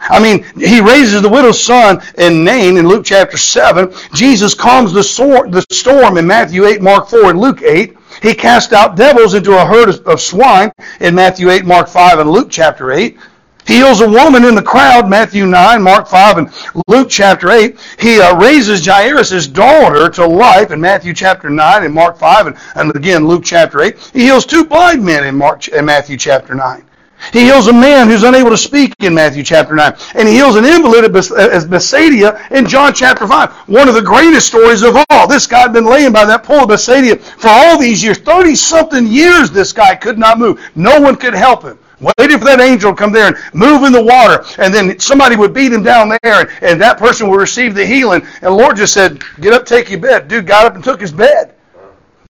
I 0.00 0.20
mean, 0.20 0.44
he 0.58 0.80
raises 0.80 1.22
the 1.22 1.28
widow's 1.28 1.62
son 1.62 2.02
in 2.18 2.44
Nain 2.44 2.76
in 2.76 2.86
Luke 2.86 3.04
chapter 3.06 3.36
7. 3.36 3.92
Jesus 4.12 4.52
calms 4.52 4.92
the, 4.92 5.02
storm 5.02 6.18
in 6.18 6.26
Matthew 6.26 6.66
8, 6.66 6.82
Mark 6.82 7.08
4, 7.08 7.30
and 7.30 7.40
Luke 7.40 7.62
8. 7.62 7.96
He 8.22 8.34
cast 8.34 8.72
out 8.72 8.96
devils 8.96 9.34
into 9.34 9.56
a 9.56 9.64
herd 9.64 9.88
of 10.06 10.20
swine 10.20 10.72
in 11.00 11.14
Matthew 11.14 11.50
8, 11.50 11.64
Mark 11.64 11.88
5, 11.88 12.18
and 12.18 12.30
Luke 12.30 12.48
chapter 12.50 12.92
8. 12.92 13.18
He 13.66 13.76
heals 13.76 14.02
a 14.02 14.08
woman 14.08 14.44
in 14.44 14.54
the 14.54 14.62
crowd, 14.62 15.08
Matthew 15.08 15.46
9, 15.46 15.82
Mark 15.82 16.06
5, 16.06 16.38
and 16.38 16.50
Luke 16.86 17.08
chapter 17.08 17.50
8. 17.50 17.78
He 17.98 18.20
uh, 18.20 18.36
raises 18.38 18.84
Jairus' 18.84 19.46
daughter 19.46 20.10
to 20.10 20.26
life 20.26 20.70
in 20.70 20.80
Matthew 20.80 21.14
chapter 21.14 21.48
9 21.48 21.84
and 21.84 21.94
Mark 21.94 22.18
5, 22.18 22.48
and, 22.48 22.56
and 22.74 22.94
again 22.94 23.26
Luke 23.26 23.42
chapter 23.44 23.80
8. 23.80 24.10
He 24.12 24.20
heals 24.20 24.44
two 24.44 24.64
blind 24.64 25.02
men 25.02 25.24
in, 25.24 25.36
Mark, 25.36 25.68
in 25.68 25.86
Matthew 25.86 26.18
chapter 26.18 26.54
9. 26.54 26.84
He 27.32 27.40
heals 27.40 27.68
a 27.68 27.72
man 27.72 28.08
who's 28.08 28.22
unable 28.22 28.50
to 28.50 28.56
speak 28.56 28.92
in 29.00 29.14
Matthew 29.14 29.42
chapter 29.42 29.74
9. 29.74 29.96
And 30.14 30.28
he 30.28 30.34
heals 30.34 30.56
an 30.56 30.66
invalid 30.66 31.04
at 31.04 31.70
Bethsaida 31.70 32.46
in 32.50 32.66
John 32.66 32.92
chapter 32.92 33.26
5. 33.26 33.50
One 33.68 33.88
of 33.88 33.94
the 33.94 34.02
greatest 34.02 34.48
stories 34.48 34.82
of 34.82 34.96
all. 35.08 35.26
This 35.26 35.46
guy 35.46 35.60
had 35.60 35.72
been 35.72 35.86
laying 35.86 36.12
by 36.12 36.26
that 36.26 36.44
pool 36.44 36.64
of 36.64 36.68
Bethsaida 36.68 37.16
for 37.16 37.48
all 37.48 37.78
these 37.78 38.02
years. 38.02 38.18
30 38.18 38.54
something 38.56 39.06
years 39.06 39.50
this 39.50 39.72
guy 39.72 39.94
could 39.94 40.18
not 40.18 40.38
move. 40.38 40.60
No 40.74 41.00
one 41.00 41.16
could 41.16 41.32
help 41.32 41.62
him 41.62 41.78
waiting 42.00 42.38
for 42.38 42.44
that 42.44 42.60
angel 42.60 42.92
to 42.92 42.96
come 42.96 43.12
there 43.12 43.28
and 43.28 43.36
move 43.54 43.84
in 43.84 43.92
the 43.92 44.02
water, 44.02 44.44
and 44.58 44.72
then 44.72 44.98
somebody 44.98 45.36
would 45.36 45.52
beat 45.52 45.72
him 45.72 45.82
down 45.82 46.08
there, 46.08 46.40
and, 46.40 46.50
and 46.62 46.80
that 46.80 46.98
person 46.98 47.28
would 47.28 47.40
receive 47.40 47.74
the 47.74 47.84
healing. 47.84 48.22
And 48.22 48.42
the 48.42 48.50
Lord 48.50 48.76
just 48.76 48.92
said, 48.92 49.22
Get 49.40 49.52
up, 49.52 49.66
take 49.66 49.90
your 49.90 50.00
bed. 50.00 50.28
Dude 50.28 50.46
got 50.46 50.66
up 50.66 50.74
and 50.74 50.84
took 50.84 51.00
his 51.00 51.12
bed. 51.12 51.54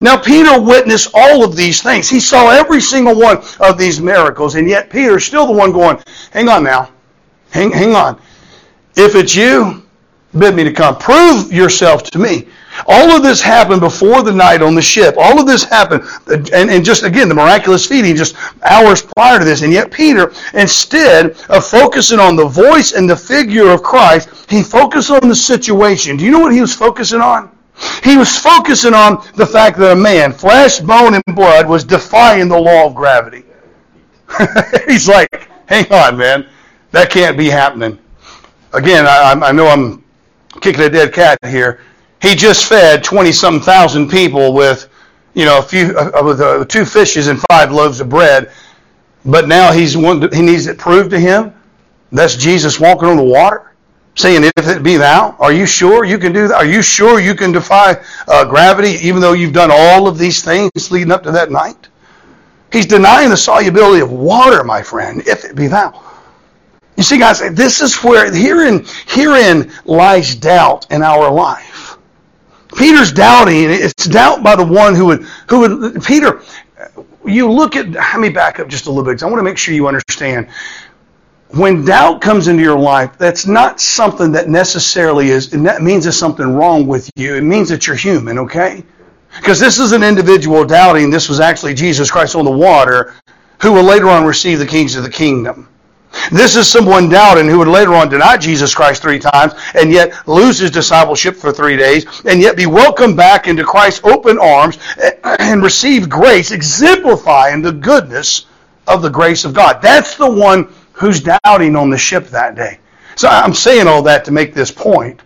Now, 0.03 0.17
Peter 0.17 0.59
witnessed 0.59 1.11
all 1.13 1.45
of 1.45 1.55
these 1.55 1.83
things. 1.83 2.09
He 2.09 2.21
saw 2.21 2.51
every 2.51 2.81
single 2.81 3.19
one 3.19 3.43
of 3.61 3.77
these 3.77 4.01
miracles, 4.01 4.55
and 4.55 4.67
yet 4.67 4.89
Peter's 4.89 5.25
still 5.25 5.47
the 5.47 5.53
one 5.53 5.73
going, 5.73 6.03
Hang 6.31 6.49
on 6.49 6.65
now. 6.65 6.91
Hang, 7.51 7.71
hang 7.71 7.95
on. 7.95 8.21
If 8.97 9.15
it's 9.15 9.35
you, 9.35 9.83
bid 10.39 10.55
me 10.55 10.65
to 10.65 10.73
come. 10.73 10.97
Prove 10.97 11.53
yourself 11.53 12.03
to 12.05 12.19
me. 12.19 12.49
All 12.87 13.11
of 13.11 13.23
this 13.23 13.41
happened 13.41 13.81
before 13.81 14.23
the 14.23 14.33
night 14.33 14.63
on 14.63 14.75
the 14.75 14.83
ship. 14.83 15.17
All 15.19 15.41
of 15.41 15.47
this 15.47 15.65
happened, 15.65 16.03
and, 16.29 16.71
and 16.71 16.85
just 16.85 17.03
again, 17.03 17.29
the 17.29 17.35
miraculous 17.35 17.87
feeding 17.87 18.17
just 18.17 18.37
hours 18.63 19.03
prior 19.03 19.39
to 19.39 19.45
this. 19.45 19.63
And 19.63 19.73
yet, 19.73 19.91
Peter, 19.91 20.33
instead 20.55 21.33
of 21.49 21.67
focusing 21.67 22.19
on 22.19 22.37
the 22.37 22.47
voice 22.47 22.93
and 22.93 23.09
the 23.09 23.17
figure 23.17 23.69
of 23.69 23.83
Christ, 23.83 24.29
he 24.49 24.63
focused 24.63 25.11
on 25.11 25.29
the 25.29 25.35
situation. 25.35 26.17
Do 26.17 26.25
you 26.25 26.31
know 26.31 26.41
what 26.41 26.53
he 26.53 26.61
was 26.61 26.75
focusing 26.75 27.21
on? 27.21 27.51
He 28.05 28.17
was 28.17 28.37
focusing 28.37 28.95
on 28.95 29.25
the 29.37 29.47
fact 29.47 29.79
that 29.79 29.93
a 29.93 29.97
man, 29.97 30.33
flesh, 30.33 30.81
bone, 30.81 31.15
and 31.15 31.25
blood, 31.35 31.67
was 31.67 31.83
defying 31.83 32.49
the 32.49 32.59
law 32.59 32.87
of 32.87 32.95
gravity. 32.95 33.45
He's 34.87 35.09
like, 35.09 35.49
hang 35.67 35.91
on, 35.93 36.17
man. 36.17 36.47
That 36.93 37.11
can't 37.11 37.39
be 37.39 37.49
happening. 37.49 37.99
Again, 38.73 39.07
I, 39.07 39.33
I 39.33 39.53
know 39.53 39.67
I'm 39.67 40.05
kicking 40.61 40.83
a 40.83 40.91
dead 40.91 41.13
cat 41.13 41.39
here. 41.45 41.81
He 42.21 42.35
just 42.35 42.69
fed 42.69 43.03
20 43.03 43.33
some 43.33 43.61
thousand 43.61 44.11
people 44.11 44.53
with 44.53 44.91
you 45.35 45.45
know, 45.45 45.59
a 45.59 45.63
few 45.63 45.97
uh, 45.97 46.23
with 46.25 46.41
uh, 46.41 46.65
two 46.65 46.85
fishes 46.85 47.29
and 47.29 47.41
five 47.51 47.71
loaves 47.73 48.01
of 48.01 48.09
bread, 48.09 48.51
but 49.25 49.47
now 49.47 49.73
he's 49.73 49.97
one, 49.97 50.21
he 50.33 50.43
needs 50.43 50.67
it 50.67 50.79
proved 50.79 51.11
to 51.11 51.19
him. 51.19 51.53
That's 52.13 52.37
Jesus 52.37 52.81
walking 52.81 53.09
on 53.09 53.17
the 53.17 53.23
water, 53.23 53.73
saying, 54.17 54.51
"If 54.57 54.67
it 54.67 54.83
be 54.83 54.97
thou, 54.97 55.37
are 55.39 55.53
you 55.53 55.67
sure 55.67 56.05
you 56.05 56.19
can 56.19 56.33
do 56.33 56.49
that? 56.49 56.57
Are 56.57 56.67
you 56.67 56.83
sure 56.83 57.21
you 57.21 57.35
can 57.35 57.53
defy 57.53 58.03
uh, 58.27 58.45
gravity, 58.45 58.99
even 59.07 59.21
though 59.21 59.33
you've 59.33 59.53
done 59.53 59.71
all 59.73 60.09
of 60.09 60.19
these 60.19 60.43
things 60.43 60.91
leading 60.91 61.13
up 61.13 61.23
to 61.25 61.31
that 61.33 61.51
night?" 61.51 61.89
He's 62.73 62.87
denying 62.87 63.31
the 63.31 63.37
solubility 63.37 64.01
of 64.01 64.13
water, 64.13 64.63
my 64.63 64.83
friend, 64.83 65.23
if 65.27 65.45
it 65.45 65.57
be 65.57 65.67
thou. 65.67 66.03
You 66.97 67.03
see, 67.03 67.19
guys, 67.19 67.41
this 67.55 67.81
is 67.81 67.97
where 68.03 68.33
herein 68.33 68.85
herein 69.07 69.73
lies 69.85 70.35
doubt 70.35 70.87
in 70.91 71.03
our 71.03 71.31
life. 71.31 71.70
Peter's 72.77 73.13
doubting. 73.13 73.71
It's 73.71 74.07
doubt 74.07 74.43
by 74.43 74.57
the 74.57 74.65
one 74.65 74.95
who 74.95 75.07
would 75.07 75.23
who 75.49 75.61
would 75.61 76.03
Peter. 76.03 76.43
You 77.25 77.51
look 77.51 77.77
at. 77.77 77.91
Let 77.91 78.21
me 78.21 78.29
back 78.31 78.61
up 78.61 78.69
just 78.69 78.87
a 78.87 78.91
little 78.91 79.05
bit 79.05 79.13
because 79.13 79.23
I 79.23 79.27
want 79.27 79.39
to 79.39 79.45
make 79.45 79.59
sure 79.59 79.75
you 79.75 79.89
understand. 79.89 80.49
When 81.53 81.85
doubt 81.85 82.21
comes 82.21 82.47
into 82.47 82.63
your 82.63 82.79
life, 82.79 83.19
that's 83.19 83.45
not 83.45 83.81
something 83.81 84.33
that 84.33 84.49
necessarily 84.49 85.31
is, 85.31 85.53
and 85.53 85.67
that 85.67 85.83
means 85.83 86.05
there's 86.05 86.17
something 86.17 86.55
wrong 86.55 86.87
with 86.87 87.11
you. 87.17 87.35
It 87.35 87.43
means 87.43 87.69
that 87.71 87.89
you're 87.89 87.97
human, 87.97 88.39
okay? 88.39 88.85
Because 89.37 89.59
this 89.59 89.81
is 89.81 89.91
an 89.91 90.05
individual 90.05 90.65
doubting 90.65 91.11
this 91.11 91.29
was 91.29 91.41
actually 91.41 91.75
Jesus 91.75 92.09
Christ 92.09 92.37
on 92.37 92.45
the 92.45 92.51
water 92.53 93.15
who 93.63 93.73
will 93.73 93.83
later 93.83 94.09
on 94.09 94.25
receive 94.25 94.61
the 94.61 94.67
keys 94.67 94.95
of 94.97 95.03
the 95.03 95.11
kingdom. 95.11 95.69
This 96.31 96.57
is 96.57 96.69
someone 96.69 97.09
doubting 97.09 97.49
who 97.49 97.59
would 97.59 97.69
later 97.69 97.95
on 97.95 98.09
deny 98.09 98.37
Jesus 98.37 98.75
Christ 98.75 99.03
three 99.03 99.19
times 99.19 99.55
and 99.75 99.93
yet 99.93 100.27
lose 100.29 100.59
his 100.59 100.71
discipleship 100.71 101.37
for 101.37 101.53
three 101.53 101.77
days 101.77 102.05
and 102.25 102.41
yet 102.41 102.57
be 102.57 102.67
welcomed 102.67 103.17
back 103.17 103.47
into 103.47 103.65
Christ's 103.65 104.05
open 104.05 104.39
arms 104.39 104.79
and 105.25 105.63
receive 105.63 106.09
grace, 106.09 106.51
exemplifying 106.51 107.63
the 107.63 107.73
goodness 107.73 108.47
of 108.87 109.03
the 109.03 109.11
grace 109.11 109.45
of 109.45 109.55
God. 109.55 109.81
That's 109.81 110.17
the 110.17 110.31
one 110.31 110.73
who's 110.93 111.21
doubting 111.21 111.77
on 111.77 111.91
the 111.91 111.99
ship 111.99 112.27
that 112.29 112.55
day. 112.55 112.79
So 113.17 113.29
I'm 113.29 113.55
saying 113.55 113.87
all 113.87 114.03
that 114.03 114.25
to 114.27 114.33
make 114.33 114.55
this 114.55 114.71
point 114.71 115.23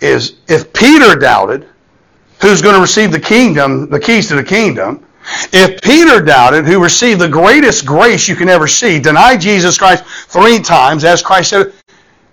is 0.00 0.36
if 0.48 0.72
Peter 0.72 1.16
doubted 1.16 1.68
who's 2.40 2.60
going 2.60 2.74
to 2.74 2.80
receive 2.80 3.10
the 3.10 3.20
kingdom, 3.20 3.88
the 3.88 3.98
keys 3.98 4.28
to 4.28 4.34
the 4.34 4.44
kingdom, 4.44 5.04
if 5.52 5.80
Peter 5.82 6.20
doubted, 6.20 6.66
who 6.66 6.82
received 6.82 7.20
the 7.20 7.28
greatest 7.28 7.86
grace 7.86 8.28
you 8.28 8.36
can 8.36 8.48
ever 8.48 8.66
see, 8.66 9.00
denied 9.00 9.40
Jesus 9.40 9.78
Christ 9.78 10.04
three 10.04 10.60
times, 10.60 11.04
as 11.04 11.22
Christ 11.22 11.50
said, 11.50 11.72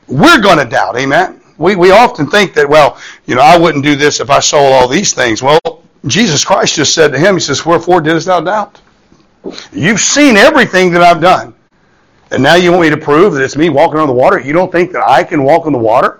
we're 0.07 0.41
going 0.41 0.57
to 0.57 0.65
doubt. 0.65 0.97
Amen. 0.97 1.41
We, 1.57 1.75
we 1.75 1.91
often 1.91 2.27
think 2.27 2.53
that, 2.55 2.67
well, 2.67 2.99
you 3.25 3.35
know, 3.35 3.41
I 3.41 3.57
wouldn't 3.57 3.83
do 3.83 3.95
this 3.95 4.19
if 4.19 4.29
I 4.29 4.39
saw 4.39 4.57
all 4.57 4.87
these 4.87 5.13
things. 5.13 5.41
Well, 5.41 5.59
Jesus 6.07 6.43
Christ 6.43 6.75
just 6.75 6.93
said 6.93 7.11
to 7.11 7.19
him, 7.19 7.35
He 7.35 7.39
says, 7.39 7.65
Wherefore 7.65 8.01
didst 8.01 8.25
thou 8.25 8.41
doubt? 8.41 8.81
You've 9.71 9.99
seen 9.99 10.37
everything 10.37 10.91
that 10.91 11.01
I've 11.01 11.21
done. 11.21 11.53
And 12.31 12.41
now 12.41 12.55
you 12.55 12.71
want 12.71 12.83
me 12.83 12.89
to 12.89 12.97
prove 12.97 13.33
that 13.33 13.43
it's 13.43 13.57
me 13.57 13.69
walking 13.69 13.99
on 13.99 14.07
the 14.07 14.13
water? 14.13 14.39
You 14.39 14.53
don't 14.53 14.71
think 14.71 14.91
that 14.93 15.07
I 15.07 15.23
can 15.23 15.43
walk 15.43 15.65
on 15.65 15.73
the 15.73 15.79
water? 15.79 16.19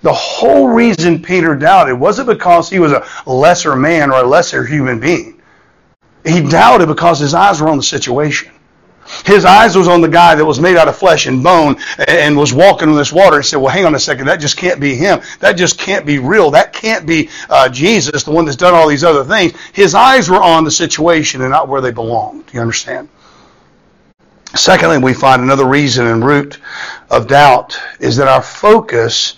The 0.00 0.12
whole 0.12 0.68
reason 0.68 1.22
Peter 1.22 1.54
doubted 1.54 1.94
wasn't 1.94 2.28
because 2.28 2.68
he 2.68 2.78
was 2.78 2.92
a 2.92 3.06
lesser 3.26 3.76
man 3.76 4.10
or 4.10 4.20
a 4.20 4.26
lesser 4.26 4.64
human 4.64 4.98
being. 4.98 5.31
He 6.24 6.40
doubted 6.40 6.86
because 6.86 7.18
his 7.18 7.34
eyes 7.34 7.60
were 7.60 7.68
on 7.68 7.76
the 7.76 7.82
situation. 7.82 8.52
His 9.24 9.44
eyes 9.44 9.76
was 9.76 9.88
on 9.88 10.00
the 10.00 10.08
guy 10.08 10.34
that 10.34 10.44
was 10.44 10.60
made 10.60 10.76
out 10.76 10.88
of 10.88 10.96
flesh 10.96 11.26
and 11.26 11.42
bone 11.42 11.76
and 12.06 12.36
was 12.36 12.54
walking 12.54 12.88
on 12.88 12.96
this 12.96 13.12
water. 13.12 13.38
He 13.38 13.42
said, 13.42 13.56
well, 13.56 13.68
hang 13.68 13.84
on 13.84 13.94
a 13.94 14.00
second. 14.00 14.26
That 14.26 14.40
just 14.40 14.56
can't 14.56 14.80
be 14.80 14.94
him. 14.94 15.20
That 15.40 15.52
just 15.52 15.78
can't 15.78 16.06
be 16.06 16.18
real. 16.18 16.52
That 16.52 16.72
can't 16.72 17.06
be 17.06 17.28
uh, 17.50 17.68
Jesus, 17.68 18.22
the 18.22 18.30
one 18.30 18.44
that's 18.44 18.56
done 18.56 18.74
all 18.74 18.88
these 18.88 19.04
other 19.04 19.24
things. 19.24 19.54
His 19.72 19.94
eyes 19.94 20.30
were 20.30 20.42
on 20.42 20.64
the 20.64 20.70
situation 20.70 21.42
and 21.42 21.50
not 21.50 21.68
where 21.68 21.80
they 21.80 21.90
belonged. 21.90 22.44
You 22.52 22.60
understand? 22.60 23.08
Secondly, 24.54 24.98
we 24.98 25.14
find 25.14 25.42
another 25.42 25.66
reason 25.66 26.06
and 26.06 26.24
root 26.24 26.58
of 27.10 27.26
doubt 27.26 27.78
is 28.00 28.16
that 28.16 28.28
our 28.28 28.42
focus 28.42 29.36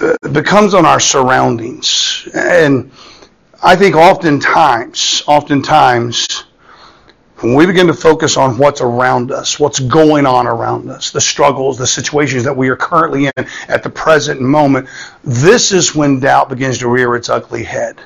uh, 0.00 0.16
becomes 0.32 0.72
on 0.72 0.86
our 0.86 1.00
surroundings. 1.00 2.28
And 2.34 2.90
I 3.62 3.74
think 3.74 3.96
oftentimes, 3.96 5.22
oftentimes, 5.26 6.44
when 7.40 7.54
we 7.54 7.66
begin 7.66 7.86
to 7.86 7.94
focus 7.94 8.36
on 8.36 8.58
what's 8.58 8.80
around 8.80 9.32
us, 9.32 9.58
what's 9.58 9.80
going 9.80 10.26
on 10.26 10.46
around 10.46 10.90
us, 10.90 11.10
the 11.10 11.20
struggles, 11.20 11.78
the 11.78 11.86
situations 11.86 12.44
that 12.44 12.56
we 12.56 12.68
are 12.68 12.76
currently 12.76 13.26
in 13.26 13.46
at 13.68 13.82
the 13.82 13.90
present 13.90 14.40
moment, 14.40 14.88
this 15.24 15.72
is 15.72 15.94
when 15.94 16.20
doubt 16.20 16.48
begins 16.48 16.78
to 16.78 16.88
rear 16.88 17.14
its 17.16 17.28
ugly 17.28 17.62
head. 17.62 17.98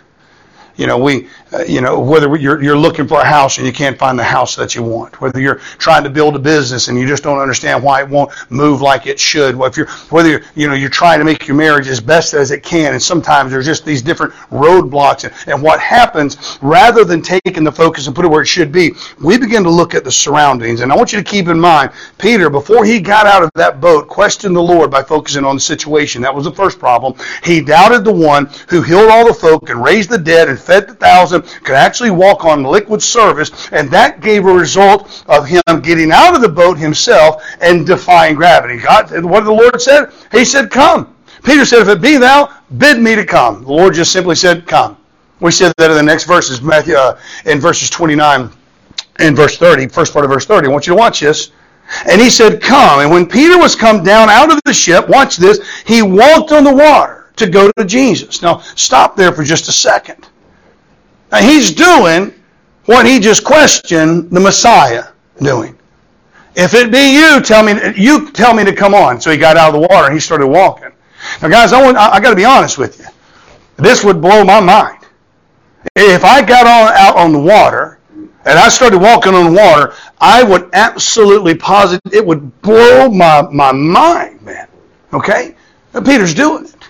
You 0.80 0.87
know, 0.87 0.96
we, 0.96 1.28
uh, 1.52 1.62
you 1.68 1.82
know, 1.82 2.00
whether 2.00 2.34
you're, 2.37 2.62
you're 2.62 2.75
looking 2.75 3.06
for 3.06 3.20
a 3.20 3.25
house 3.25 3.58
and 3.58 3.66
you 3.66 3.72
can't 3.72 3.99
find 3.99 4.18
the 4.18 4.25
house 4.25 4.56
that 4.56 4.75
you 4.75 4.82
want, 4.82 5.20
whether 5.20 5.38
you're 5.38 5.56
trying 5.76 6.04
to 6.04 6.08
build 6.08 6.37
a 6.37 6.38
business 6.38 6.88
and 6.88 6.99
you 6.99 7.06
just 7.06 7.22
don't 7.22 7.38
understand 7.38 7.84
why 7.84 8.00
it 8.00 8.08
won't 8.08 8.32
move 8.49 8.80
like 8.80 9.06
it 9.06 9.20
should, 9.20 9.60
if 9.60 9.76
you're, 9.76 9.88
whether 10.08 10.30
you're, 10.30 10.40
you 10.54 10.66
know, 10.66 10.72
you're 10.72 10.88
trying 10.88 11.18
to 11.18 11.25
make 11.26 11.46
your 11.46 11.54
marriage 11.54 11.87
as 11.87 12.00
best 12.00 12.32
as 12.32 12.50
it 12.50 12.62
can, 12.62 12.94
and 12.94 13.02
sometimes 13.02 13.52
there's 13.52 13.66
just 13.66 13.84
these 13.84 14.00
different 14.00 14.32
roadblocks. 14.50 15.25
And, 15.25 15.34
and 15.52 15.62
what 15.62 15.80
happens, 15.80 16.58
rather 16.62 17.04
than 17.04 17.20
taking 17.20 17.62
the 17.62 17.72
focus 17.72 18.06
and 18.06 18.16
put 18.16 18.25
it 18.25 18.28
where 18.28 18.40
it 18.40 18.46
should 18.46 18.72
be, 18.72 18.92
we 19.22 19.37
begin 19.37 19.62
to 19.64 19.70
look 19.70 19.94
at 19.94 20.02
the 20.02 20.10
surroundings. 20.10 20.80
And 20.80 20.90
I 20.90 20.96
want 20.96 21.12
you 21.12 21.18
to 21.18 21.30
keep 21.30 21.49
in 21.49 21.60
mind, 21.60 21.90
Peter, 22.16 22.49
before 22.49 22.87
he 22.87 23.00
got 23.00 23.26
out 23.26 23.42
of 23.42 23.50
that 23.54 23.82
boat, 23.82 24.08
questioned 24.08 24.56
the 24.56 24.62
Lord 24.62 24.90
by 24.90 25.02
focusing 25.02 25.44
on 25.44 25.56
the 25.56 25.60
situation. 25.60 26.22
That 26.22 26.34
was 26.34 26.44
the 26.46 26.52
first 26.52 26.78
problem. 26.78 27.12
He 27.44 27.60
doubted 27.60 28.02
the 28.02 28.14
one 28.14 28.49
who 28.70 28.80
healed 28.80 29.10
all 29.10 29.26
the 29.26 29.34
folk 29.34 29.68
and 29.68 29.84
raised 29.84 30.08
the 30.08 30.16
dead 30.16 30.49
and 30.49 30.58
fed 30.71 30.87
the 30.87 30.95
thousand, 30.95 31.43
could 31.65 31.75
actually 31.75 32.12
walk 32.12 32.45
on 32.45 32.62
liquid 32.62 33.03
surface, 33.03 33.50
and 33.73 33.91
that 33.91 34.21
gave 34.21 34.47
a 34.47 34.53
result 34.53 35.25
of 35.27 35.45
him 35.45 35.62
getting 35.83 36.12
out 36.12 36.37
of 36.37 36.43
the 36.43 36.49
boat 36.49 36.79
himself 36.79 37.43
and 37.61 37.85
defying 37.85 38.37
gravity. 38.37 38.77
God, 38.79 39.11
what 39.25 39.43
the 39.43 39.50
Lord 39.50 39.83
said? 39.83 40.12
He 40.31 40.45
said, 40.45 40.71
"Come." 40.71 41.12
Peter 41.43 41.65
said, 41.65 41.81
"If 41.81 41.89
it 41.89 42.00
be 42.00 42.19
thou, 42.19 42.50
bid 42.79 43.00
me 43.00 43.17
to 43.17 43.25
come." 43.25 43.65
The 43.65 43.73
Lord 43.73 43.95
just 43.95 44.12
simply 44.12 44.37
said, 44.37 44.65
"Come." 44.67 44.97
We 45.41 45.50
said 45.50 45.73
that 45.79 45.91
in 45.91 45.97
the 45.97 46.03
next 46.05 46.25
verses, 46.25 46.62
Matthew, 46.62 46.95
uh, 46.95 47.19
in 47.47 47.59
verses 47.59 47.91
29 47.91 48.50
and 49.19 49.35
verse 49.35 49.57
30, 49.57 49.89
first 49.89 50.12
part 50.12 50.25
of 50.25 50.31
verse 50.31 50.47
30. 50.47 50.69
I 50.69 50.71
want 50.71 50.87
you 50.87 50.93
to 50.93 50.99
watch 50.99 51.21
this. 51.21 51.50
And 52.09 52.21
he 52.21 52.31
said, 52.31 52.62
Come. 52.62 53.00
And 53.00 53.11
when 53.11 53.27
Peter 53.27 53.59
was 53.59 53.75
come 53.75 54.05
down 54.05 54.29
out 54.29 54.53
of 54.53 54.61
the 54.65 54.73
ship, 54.73 55.09
watch 55.09 55.37
this, 55.37 55.59
he 55.87 56.03
walked 56.03 56.53
on 56.53 56.62
the 56.62 56.75
water 56.75 57.21
to 57.37 57.49
go 57.49 57.71
to 57.73 57.85
Jesus. 57.85 58.43
Now, 58.43 58.59
stop 58.77 59.17
there 59.17 59.33
for 59.33 59.43
just 59.43 59.69
a 59.69 59.73
second. 59.73 60.29
Now 61.32 61.38
he's 61.38 61.72
doing 61.72 62.34
what 62.87 63.06
he 63.06 63.20
just 63.20 63.44
questioned 63.44 64.30
the 64.30 64.40
Messiah 64.40 65.08
doing. 65.40 65.76
If 66.56 66.75
it 66.75 66.90
be 66.90 67.14
you, 67.14 67.40
tell 67.40 67.62
me 67.62 67.75
you 67.96 68.30
tell 68.32 68.54
me 68.54 68.64
to 68.64 68.75
come 68.75 68.94
on. 68.94 69.20
So 69.20 69.30
he 69.30 69.37
got 69.37 69.56
out 69.56 69.75
of 69.75 69.80
the 69.80 69.88
water 69.88 70.06
and 70.06 70.14
he 70.14 70.20
started 70.20 70.49
walking. 70.49 70.90
Now, 71.42 71.49
guys, 71.49 71.72
I, 71.72 71.80
I, 71.80 72.20
got 72.20 72.30
to 72.30 72.37
be 72.37 72.44
honest 72.44 72.78
with 72.78 72.99
you. 72.99 73.06
This 73.76 74.02
would 74.04 74.20
blow 74.20 74.42
my 74.42 74.60
mind. 74.60 75.04
If 75.96 76.25
I 76.25 76.42
got 76.42 76.66
on 76.66 76.92
out 76.96 77.16
on 77.16 77.32
the 77.32 77.38
water 77.38 77.99
and 78.44 78.58
I 78.58 78.68
started 78.68 78.99
walking 78.99 79.34
on 79.34 79.54
water, 79.54 79.94
I 80.20 80.42
would 80.42 80.70
absolutely 80.72 81.54
posit 81.54 82.00
it 82.12 82.25
would 82.25 82.60
blow 82.62 83.08
my, 83.08 83.42
my 83.50 83.72
mind, 83.72 84.42
man. 84.42 84.68
Okay? 85.12 85.54
Peter's 86.04 86.34
doing 86.34 86.64
it. 86.64 86.88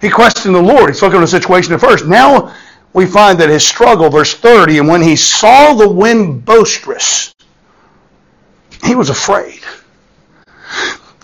He 0.00 0.10
questioned 0.10 0.54
the 0.54 0.62
Lord. 0.62 0.90
He's 0.90 1.02
looking 1.02 1.18
at 1.18 1.22
the 1.22 1.26
situation 1.26 1.72
at 1.72 1.80
first. 1.80 2.06
Now 2.06 2.54
we 2.94 3.06
find 3.06 3.40
that 3.40 3.48
his 3.48 3.66
struggle, 3.66 4.08
verse 4.08 4.32
30, 4.32 4.78
and 4.78 4.88
when 4.88 5.02
he 5.02 5.16
saw 5.16 5.74
the 5.74 5.88
wind 5.88 6.44
boisterous, 6.44 7.34
he 8.84 8.94
was 8.94 9.10
afraid. 9.10 9.60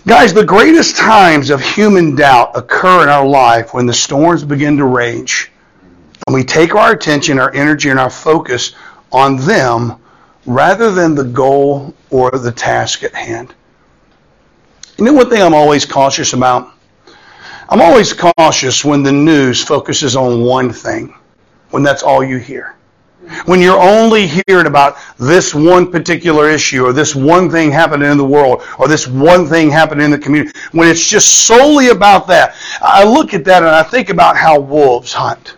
Guys, 0.07 0.35
the 0.35 0.45
greatest 0.45 0.97
times 0.97 1.51
of 1.51 1.63
human 1.63 2.17
doubt 2.17 2.57
occur 2.57 3.05
in 3.05 3.09
our 3.09 3.27
life 3.27 3.73
when 3.73 3.87
the 3.87 3.95
storms 3.95 4.43
begin 4.43 4.79
to 4.79 4.85
rage. 4.85 5.53
And 6.27 6.35
we 6.35 6.43
take 6.43 6.75
our 6.75 6.91
attention, 6.91 7.39
our 7.39 7.55
energy, 7.55 7.89
and 7.89 8.01
our 8.01 8.11
focus 8.11 8.75
on 9.13 9.37
them 9.37 9.97
rather 10.47 10.91
than 10.91 11.15
the 11.15 11.25
goal 11.25 11.95
or 12.11 12.33
the 12.33 12.51
task 12.51 13.05
at 13.05 13.15
hand. 13.15 13.55
You 14.99 15.05
know 15.05 15.13
one 15.13 15.31
thing 15.31 15.41
I'm 15.41 15.55
always 15.55 15.87
cautious 15.87 16.33
about? 16.33 16.73
I'm 17.69 17.81
always 17.81 18.13
cautious 18.13 18.85
when 18.85 19.05
the 19.05 19.13
news 19.13 19.63
focuses 19.63 20.17
on 20.17 20.43
one 20.43 20.73
thing 20.73 21.15
when 21.71 21.83
that's 21.83 22.03
all 22.03 22.23
you 22.23 22.39
hear. 22.39 22.77
When 23.45 23.61
you're 23.61 23.81
only 23.81 24.27
hearing 24.27 24.67
about 24.67 24.97
this 25.19 25.55
one 25.55 25.93
particular 25.93 26.49
issue 26.49 26.85
or 26.85 26.93
this 26.93 27.15
one 27.15 27.51
thing 27.51 27.71
happening 27.71 28.11
in 28.11 28.17
the 28.17 28.25
world 28.25 28.63
or 28.79 28.89
this 28.89 29.07
one 29.07 29.47
thing 29.47 29.71
happening 29.71 30.07
in 30.07 30.11
the 30.11 30.19
community, 30.19 30.59
when 30.73 30.89
it's 30.89 31.07
just 31.07 31.47
solely 31.47 31.89
about 31.89 32.27
that, 32.29 32.55
I 32.81 33.05
look 33.05 33.35
at 33.35 33.45
that 33.45 33.63
and 33.63 33.71
I 33.71 33.83
think 33.83 34.09
about 34.09 34.37
how 34.37 34.59
wolves 34.59 35.13
hunt. 35.13 35.57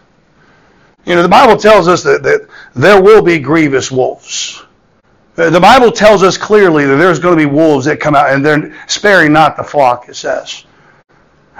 You 1.05 1.15
know, 1.15 1.23
the 1.23 1.29
Bible 1.29 1.57
tells 1.57 1.89
us 1.89 2.03
that, 2.03 2.23
that 2.25 2.49
there 2.75 3.01
will 3.01 3.23
be 3.23 3.39
grievous 3.39 3.91
wolves. 3.91 4.65
The 5.35 5.61
Bible 5.61 5.91
tells 5.91 6.23
us 6.23 6.37
clearly 6.37 6.85
that 6.85 6.97
there's 6.97 7.19
going 7.19 7.39
to 7.39 7.43
be 7.43 7.51
wolves 7.51 7.87
that 7.87 8.01
come 8.01 8.15
out 8.15 8.33
and 8.33 8.45
they're 8.45 8.77
sparing 8.87 9.33
not 9.33 9.57
the 9.57 9.65
flock, 9.65 10.09
it 10.09 10.15
says. 10.15 10.65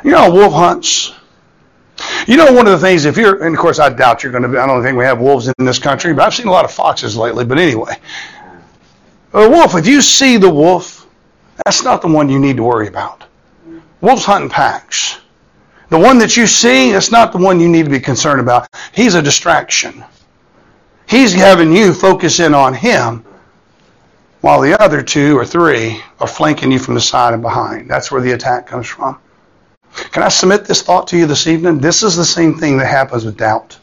You 0.05 0.11
know, 0.11 0.31
wolf 0.31 0.53
hunts. 0.53 1.15
You 2.27 2.37
know, 2.37 2.53
one 2.53 2.67
of 2.67 2.73
the 2.73 2.79
things, 2.79 3.05
if 3.05 3.17
you're, 3.17 3.45
and 3.45 3.55
of 3.55 3.61
course, 3.61 3.79
I 3.79 3.89
doubt 3.89 4.23
you're 4.23 4.33
going 4.33 4.43
to 4.43 4.49
be, 4.49 4.59
I 4.59 4.67
don't 4.67 4.83
think 4.83 4.97
we 4.97 5.05
have 5.05 5.21
wolves 5.21 5.49
in 5.49 5.65
this 5.65 5.79
country, 5.79 6.13
but 6.13 6.23
I've 6.23 6.35
seen 6.35 6.47
a 6.47 6.53
lot 6.53 6.65
of 6.65 6.73
foxes 6.73 7.17
lately. 7.17 7.45
But 7.45 7.59
anyway, 7.59 7.97
a 9.33 9.49
wolf, 9.49 9.75
if 9.75 9.87
you 9.87 10.03
see 10.03 10.37
the 10.37 10.51
wolf, 10.51 11.07
that's 11.65 11.83
not 11.83 12.03
the 12.03 12.09
one 12.09 12.29
you 12.29 12.39
need 12.39 12.57
to 12.57 12.63
worry 12.63 12.89
about. 12.89 13.25
Wolves 14.01 14.25
hunt 14.25 14.45
in 14.45 14.51
packs. 14.51 15.19
The 15.91 15.99
one 15.99 16.19
that 16.19 16.37
you 16.37 16.47
see, 16.47 16.93
that's 16.93 17.13
not 17.13 17.33
the 17.33 17.39
one 17.39 17.61
you 17.61 17.69
need 17.69 17.85
to 17.85 17.91
be 17.91 18.01
concerned 18.01 18.41
about. 18.41 18.67
He's 18.95 19.15
a 19.15 19.23
distraction. 19.23 20.05
He's 21.09 21.35
having 21.35 21.73
you 21.73 21.93
focus 21.93 22.41
in 22.41 22.55
on 22.55 22.73
him 22.73 23.25
while 24.41 24.61
the 24.61 24.81
other 24.83 25.03
two 25.03 25.37
or 25.37 25.45
three 25.45 26.03
are 26.19 26.27
flanking 26.27 26.73
you 26.73 26.79
from 26.79 26.95
the 26.95 27.01
side 27.01 27.35
and 27.35 27.43
behind. 27.43 27.91
That's 27.91 28.11
where 28.11 28.23
the 28.23 28.33
attack 28.33 28.67
comes 28.67 28.87
from. 28.87 29.19
Can 30.13 30.23
I 30.23 30.29
submit 30.29 30.65
this 30.65 30.83
thought 30.83 31.09
to 31.09 31.19
you 31.19 31.27
this 31.27 31.47
evening? 31.47 31.79
This 31.79 32.03
is 32.03 32.17
the 32.17 32.25
same 32.25 32.55
thing 32.59 32.79
that 32.79 32.87
happens 32.87 33.25
with 33.25 33.37
doubt. 33.37 33.79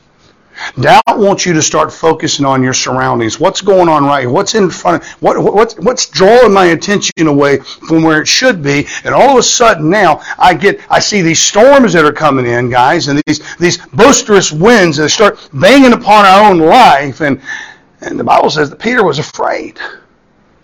Doubt 0.80 1.04
wants 1.08 1.46
you 1.46 1.54
to 1.54 1.62
start 1.62 1.92
focusing 1.92 2.46
on 2.46 2.62
your 2.62 2.74
surroundings. 2.74 3.40
What's 3.40 3.62
going 3.62 3.88
on 3.88 4.04
right 4.04 4.22
here? 4.22 4.30
What's 4.30 4.56
in 4.56 4.70
front 4.70 5.02
of 5.02 5.10
what, 5.22 5.42
what's 5.42 5.76
what's 5.78 6.08
drawing 6.08 6.54
my 6.54 6.66
attention 6.66 7.28
away 7.28 7.60
from 7.60 8.04
where 8.04 8.22
it 8.22 8.28
should 8.28 8.62
be? 8.62 8.86
And 9.04 9.16
all 9.16 9.32
of 9.32 9.38
a 9.38 9.44
sudden 9.44 9.90
now 9.90 10.22
I 10.38 10.54
get 10.54 10.82
I 10.90 11.00
see 11.00 11.22
these 11.22 11.42
storms 11.42 11.94
that 11.94 12.04
are 12.04 12.12
coming 12.12 12.46
in, 12.46 12.70
guys, 12.70 13.08
and 13.08 13.22
these 13.26 13.56
these 13.58 13.78
boisterous 13.94 14.52
winds 14.52 14.98
that 14.98 15.10
start 15.10 15.50
banging 15.54 15.94
upon 15.94 16.26
our 16.26 16.52
own 16.52 16.60
life. 16.60 17.22
And 17.22 17.42
and 18.02 18.20
the 18.20 18.24
Bible 18.24 18.50
says 18.50 18.70
that 18.70 18.80
Peter 18.80 19.04
was 19.04 19.20
afraid. 19.20 19.80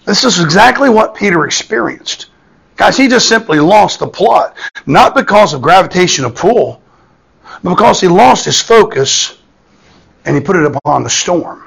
This 0.05 0.23
is 0.23 0.39
exactly 0.39 0.89
what 0.89 1.15
Peter 1.15 1.45
experienced. 1.45 2.27
Guys, 2.75 2.97
he 2.97 3.07
just 3.07 3.29
simply 3.29 3.59
lost 3.59 3.99
the 3.99 4.07
plot. 4.07 4.55
Not 4.85 5.15
because 5.15 5.53
of 5.53 5.61
gravitational 5.61 6.31
pull, 6.31 6.81
but 7.63 7.69
because 7.71 8.01
he 8.01 8.07
lost 8.07 8.45
his 8.45 8.61
focus 8.61 9.37
and 10.25 10.35
he 10.35 10.41
put 10.41 10.55
it 10.55 10.65
upon 10.65 11.03
the 11.03 11.09
storm. 11.09 11.63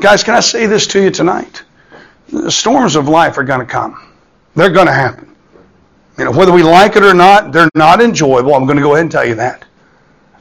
Guys, 0.00 0.22
can 0.22 0.34
I 0.34 0.40
say 0.40 0.66
this 0.66 0.86
to 0.88 1.02
you 1.02 1.10
tonight? 1.10 1.62
The 2.28 2.50
storms 2.50 2.96
of 2.96 3.08
life 3.08 3.38
are 3.38 3.44
going 3.44 3.60
to 3.60 3.66
come. 3.66 4.12
They're 4.54 4.70
going 4.70 4.86
to 4.86 4.92
happen. 4.92 5.34
You 6.18 6.24
know, 6.24 6.32
whether 6.32 6.52
we 6.52 6.62
like 6.62 6.96
it 6.96 7.02
or 7.04 7.14
not, 7.14 7.52
they're 7.52 7.70
not 7.74 8.00
enjoyable. 8.00 8.54
I'm 8.54 8.64
going 8.64 8.76
to 8.76 8.82
go 8.82 8.94
ahead 8.94 9.02
and 9.02 9.12
tell 9.12 9.26
you 9.26 9.36
that. 9.36 9.64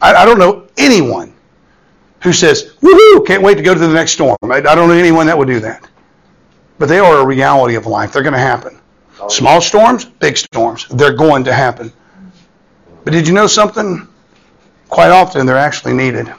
I, 0.02 0.14
I 0.16 0.26
don't 0.26 0.40
know 0.40 0.68
anyone 0.78 1.34
who 2.24 2.34
says, 2.34 2.74
woohoo, 2.82 3.26
can't 3.26 3.44
wait 3.44 3.56
to 3.56 3.64
go 3.64 3.74
to 3.74 3.80
the 3.80 3.88
next 3.88 4.14
storm. 4.14 4.38
I, 4.44 4.58
I 4.58 4.76
don't 4.76 4.90
know 4.90 4.96
anyone 4.96 5.28
that 5.28 5.38
would 5.38 5.48
do 5.48 5.60
that. 5.62 5.88
But 6.80 6.90
they 6.90 7.00
are 7.00 7.18
a 7.18 7.26
reality 7.26 7.76
of 7.76 7.86
life. 7.86 8.12
They're 8.12 8.24
going 8.24 8.34
to 8.34 8.40
happen. 8.40 8.77
Small 9.30 9.62
storms, 9.62 10.06
big 10.06 10.38
storms. 10.38 10.88
They're 10.90 11.16
going 11.16 11.44
to 11.46 11.54
happen. 11.54 11.92
But 13.04 13.14
did 13.14 13.28
you 13.28 13.34
know 13.34 13.48
something? 13.48 14.08
Quite 14.90 15.10
often 15.10 15.46
they're 15.46 15.58
actually 15.58 15.94
needed. 15.94 16.34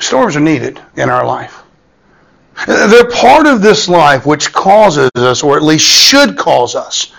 Storms 0.00 0.36
are 0.36 0.40
needed 0.40 0.80
in 0.96 1.10
our 1.10 1.26
life. 1.26 1.62
They're 2.66 3.10
part 3.10 3.46
of 3.46 3.62
this 3.62 3.88
life 3.88 4.26
which 4.26 4.52
causes 4.52 5.10
us, 5.14 5.42
or 5.42 5.56
at 5.56 5.62
least 5.62 5.84
should 5.84 6.36
cause 6.36 6.74
us, 6.74 7.12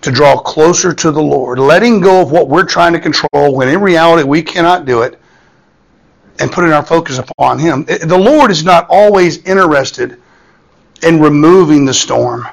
to 0.00 0.10
draw 0.10 0.38
closer 0.38 0.92
to 0.92 1.10
the 1.10 1.22
Lord, 1.22 1.58
letting 1.58 2.00
go 2.00 2.20
of 2.20 2.32
what 2.32 2.48
we're 2.48 2.64
trying 2.64 2.92
to 2.92 3.00
control 3.00 3.54
when 3.54 3.68
in 3.68 3.80
reality 3.80 4.26
we 4.26 4.42
cannot 4.42 4.84
do 4.84 5.02
it, 5.02 5.20
and 6.38 6.50
putting 6.50 6.72
our 6.72 6.84
focus 6.84 7.18
upon 7.18 7.58
Him. 7.58 7.84
The 7.84 8.18
Lord 8.18 8.50
is 8.50 8.64
not 8.64 8.86
always 8.88 9.38
interested 9.44 10.20
in 11.02 11.20
removing 11.20 11.84
the 11.84 11.94
storm 11.94 12.46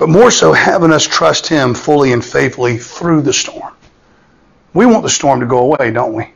but 0.00 0.08
more 0.08 0.30
so 0.30 0.54
having 0.54 0.92
us 0.92 1.06
trust 1.06 1.46
Him 1.46 1.74
fully 1.74 2.14
and 2.14 2.24
faithfully 2.24 2.78
through 2.78 3.20
the 3.20 3.34
storm. 3.34 3.74
We 4.72 4.86
want 4.86 5.02
the 5.02 5.10
storm 5.10 5.40
to 5.40 5.46
go 5.46 5.58
away, 5.58 5.90
don't 5.90 6.14
we? 6.14 6.32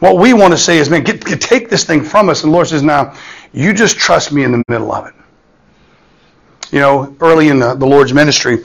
What 0.00 0.18
we 0.18 0.34
want 0.34 0.52
to 0.52 0.58
say 0.58 0.76
is, 0.76 0.90
man, 0.90 1.02
get, 1.02 1.24
get, 1.24 1.40
take 1.40 1.70
this 1.70 1.84
thing 1.84 2.04
from 2.04 2.28
us. 2.28 2.42
And 2.44 2.52
the 2.52 2.54
Lord 2.54 2.68
says, 2.68 2.82
now, 2.82 3.16
you 3.54 3.72
just 3.72 3.96
trust 3.96 4.32
me 4.32 4.44
in 4.44 4.52
the 4.52 4.62
middle 4.68 4.92
of 4.92 5.06
it. 5.06 5.14
You 6.72 6.80
know, 6.80 7.16
early 7.20 7.48
in 7.48 7.58
the, 7.58 7.72
the 7.72 7.86
Lord's 7.86 8.12
ministry, 8.12 8.58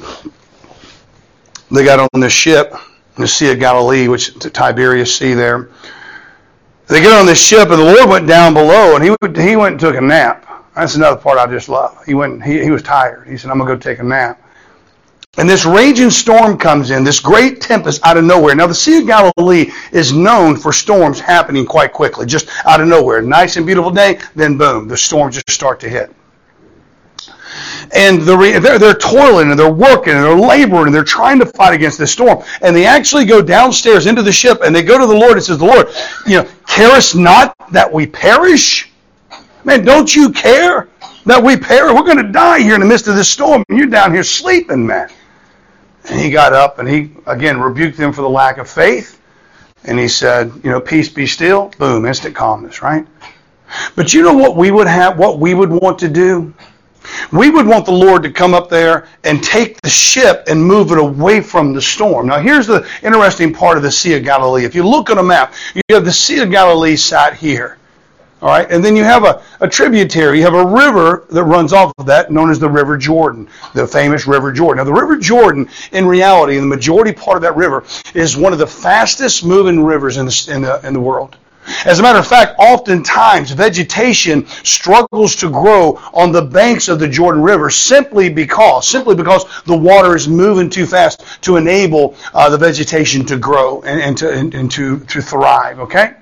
they 1.72 1.86
got 1.86 2.10
on 2.14 2.20
this 2.20 2.34
ship 2.34 2.74
the 3.16 3.28
Sea 3.28 3.52
of 3.52 3.60
Galilee, 3.60 4.10
which 4.10 4.30
is 4.30 4.36
the 4.36 4.50
Tiberias 4.50 5.16
Sea 5.16 5.34
there. 5.34 5.70
They 6.88 7.02
get 7.02 7.18
on 7.18 7.26
this 7.26 7.42
ship, 7.42 7.70
and 7.70 7.80
the 7.80 7.86
Lord 7.86 8.10
went 8.10 8.28
down 8.28 8.54
below, 8.54 8.96
and 8.96 9.04
he, 9.04 9.42
he 9.42 9.56
went 9.56 9.74
and 9.74 9.80
took 9.80 9.96
a 9.96 10.02
nap. 10.02 10.49
That's 10.80 10.96
another 10.96 11.18
part 11.18 11.38
I 11.38 11.48
just 11.48 11.70
love. 11.70 12.04
He 12.06 12.14
went. 12.14 12.44
He, 12.44 12.64
he 12.64 12.72
was 12.72 12.84
tired. 12.84 13.28
He 13.28 13.38
said, 13.38 13.52
"I'm 13.52 13.58
gonna 13.58 13.74
go 13.74 13.78
take 13.78 14.00
a 14.00 14.04
nap." 14.04 14.42
And 15.38 15.48
this 15.48 15.66
raging 15.66 16.10
storm 16.10 16.58
comes 16.58 16.92
in, 16.92 17.04
this 17.04 17.20
great 17.20 17.62
tempest 17.62 18.06
out 18.06 18.18
of 18.18 18.26
nowhere. 18.26 18.56
Now, 18.56 18.68
the 18.68 18.76
Sea 18.76 18.98
of 18.98 19.08
Galilee 19.08 19.72
is 19.92 20.12
known 20.12 20.58
for 20.58 20.74
storms 20.74 21.20
happening 21.20 21.66
quite 21.66 21.94
quickly, 21.94 22.26
just 22.26 22.50
out 22.66 22.82
of 22.82 22.88
nowhere. 22.88 23.22
Nice 23.22 23.56
and 23.56 23.66
beautiful 23.66 23.92
day, 23.92 24.20
then 24.36 24.58
boom, 24.58 24.88
the 24.88 24.98
storms 24.98 25.36
just 25.36 25.52
start 25.52 25.80
to 25.82 25.90
hit. 25.90 26.14
And 27.96 28.22
they're, 28.22 28.80
they're 28.80 28.94
toiling 28.94 29.50
and 29.50 29.58
they're 29.58 29.72
working 29.72 30.14
and 30.14 30.24
they're 30.24 30.36
laboring 30.36 30.88
and 30.88 30.96
they're 30.96 31.04
trying 31.04 31.40
to 31.40 31.46
fight 31.46 31.74
against 31.74 31.98
this 31.98 32.12
storm. 32.12 32.44
And 32.62 32.76
they 32.76 32.86
actually 32.86 33.26
go 33.26 33.42
downstairs 33.42 34.08
into 34.08 34.22
the 34.22 34.32
ship 34.32 34.60
and 34.64 34.76
they 34.76 34.84
go 34.84 35.00
to 35.00 35.08
the 35.08 35.16
Lord 35.16 35.34
and 35.34 35.44
says, 35.44 35.58
The 35.58 35.66
Lord, 35.66 35.88
you 36.28 36.42
know, 36.42 36.50
carest 36.68 37.16
not 37.16 37.56
that 37.72 37.92
we 37.92 38.06
perish? 38.06 38.89
Man, 39.64 39.84
don't 39.84 40.14
you 40.16 40.32
care 40.32 40.88
that 41.26 41.44
we 41.44 41.58
perish? 41.58 41.94
We're 41.94 42.04
going 42.04 42.26
to 42.26 42.32
die 42.32 42.60
here 42.60 42.76
in 42.76 42.80
the 42.80 42.88
midst 42.88 43.08
of 43.08 43.16
this 43.16 43.30
storm, 43.30 43.64
and 43.70 43.78
you're 43.78 43.88
down 43.88 44.14
here 44.14 44.24
sleeping, 44.24 44.86
man. 44.86 45.10
And 46.10 46.20
he 46.20 46.32
got 46.32 46.54
up 46.54 46.80
and 46.80 46.88
he, 46.88 47.12
again, 47.26 47.60
rebuked 47.60 47.98
them 47.98 48.14
for 48.14 48.22
the 48.22 48.30
lack 48.30 48.58
of 48.58 48.70
faith. 48.70 49.22
And 49.84 50.00
he 50.00 50.08
said, 50.08 50.52
you 50.64 50.70
know, 50.70 50.80
peace 50.80 51.10
be 51.10 51.26
still. 51.28 51.72
Boom, 51.78 52.06
instant 52.06 52.36
calmness, 52.36 52.82
right? 52.82 53.06
But 53.96 54.14
you 54.14 54.24
know 54.24 54.34
what 54.34 54.56
we 54.56 54.72
would 54.72 54.88
have, 54.88 55.18
what 55.18 55.40
we 55.40 55.54
would 55.54 55.70
want 55.70 56.00
to 56.00 56.10
do? 56.10 56.54
We 57.32 57.50
would 57.50 57.66
want 57.66 57.86
the 57.86 57.92
Lord 57.92 58.24
to 58.24 58.32
come 58.32 58.54
up 58.54 58.70
there 58.70 59.08
and 59.24 59.44
take 59.44 59.82
the 59.82 59.90
ship 59.90 60.44
and 60.48 60.64
move 60.64 60.92
it 60.92 60.98
away 60.98 61.42
from 61.42 61.74
the 61.74 61.82
storm. 61.82 62.28
Now, 62.28 62.40
here's 62.40 62.68
the 62.68 62.88
interesting 63.04 63.54
part 63.54 63.78
of 63.78 63.84
the 63.84 63.92
Sea 63.92 64.16
of 64.16 64.24
Galilee. 64.24 64.66
If 64.66 64.76
you 64.76 64.84
look 64.84 65.10
on 65.10 65.18
a 65.18 65.24
map, 65.24 65.54
you 65.74 65.82
have 65.96 66.06
the 66.06 66.12
Sea 66.12 66.40
of 66.40 66.52
Galilee 66.52 66.96
sat 66.96 67.36
here. 67.36 67.79
All 68.42 68.48
right, 68.48 68.72
and 68.72 68.84
then 68.84 68.96
you 68.96 69.04
have 69.04 69.26
a, 69.26 69.44
a 69.60 69.68
tributary. 69.68 70.38
You 70.38 70.44
have 70.46 70.54
a 70.54 70.66
river 70.66 71.26
that 71.30 71.44
runs 71.44 71.74
off 71.74 71.92
of 71.98 72.06
that, 72.06 72.32
known 72.32 72.50
as 72.50 72.58
the 72.58 72.70
River 72.70 72.98
Jordan, 72.98 73.50
the 73.74 73.86
famous 73.86 74.28
River 74.28 74.54
Jordan. 74.54 74.78
Now, 74.78 74.86
the 74.86 74.94
River 74.94 75.18
Jordan, 75.18 75.70
in 75.92 76.06
reality, 76.08 76.58
the 76.58 76.66
majority 76.66 77.12
part 77.12 77.36
of 77.36 77.42
that 77.42 77.58
river 77.58 77.84
is 78.14 78.38
one 78.38 78.54
of 78.54 78.60
the 78.60 78.68
fastest 78.68 79.44
moving 79.44 79.84
rivers 79.84 80.16
in 80.16 80.26
the, 80.26 80.50
in 80.54 80.62
the, 80.62 80.88
in 80.88 80.94
the 80.94 81.02
world. 81.02 81.36
As 81.86 82.00
a 82.00 82.02
matter 82.02 82.18
of 82.18 82.26
fact, 82.26 82.56
oftentimes 82.58 83.52
vegetation 83.52 84.48
struggles 84.48 85.36
to 85.36 85.50
grow 85.50 86.00
on 86.14 86.32
the 86.32 86.42
banks 86.42 86.88
of 86.88 87.00
the 87.00 87.08
Jordan 87.08 87.44
River 87.44 87.70
simply 87.70 88.30
because, 88.30 88.88
simply 88.88 89.16
because 89.16 89.46
the 89.64 89.78
water 89.78 90.16
is 90.16 90.30
moving 90.30 90.70
too 90.70 90.86
fast 90.86 91.24
to 91.44 91.58
enable 91.58 92.16
uh, 92.34 92.50
the 92.50 92.58
vegetation 92.58 93.26
to 93.26 93.38
grow 93.38 93.82
and, 93.82 94.02
and 94.02 94.18
to, 94.18 94.32
and, 94.32 94.54
and 94.56 94.72
to, 94.72 95.00
to 95.02 95.22
thrive. 95.22 95.80
Okay. 95.80 96.14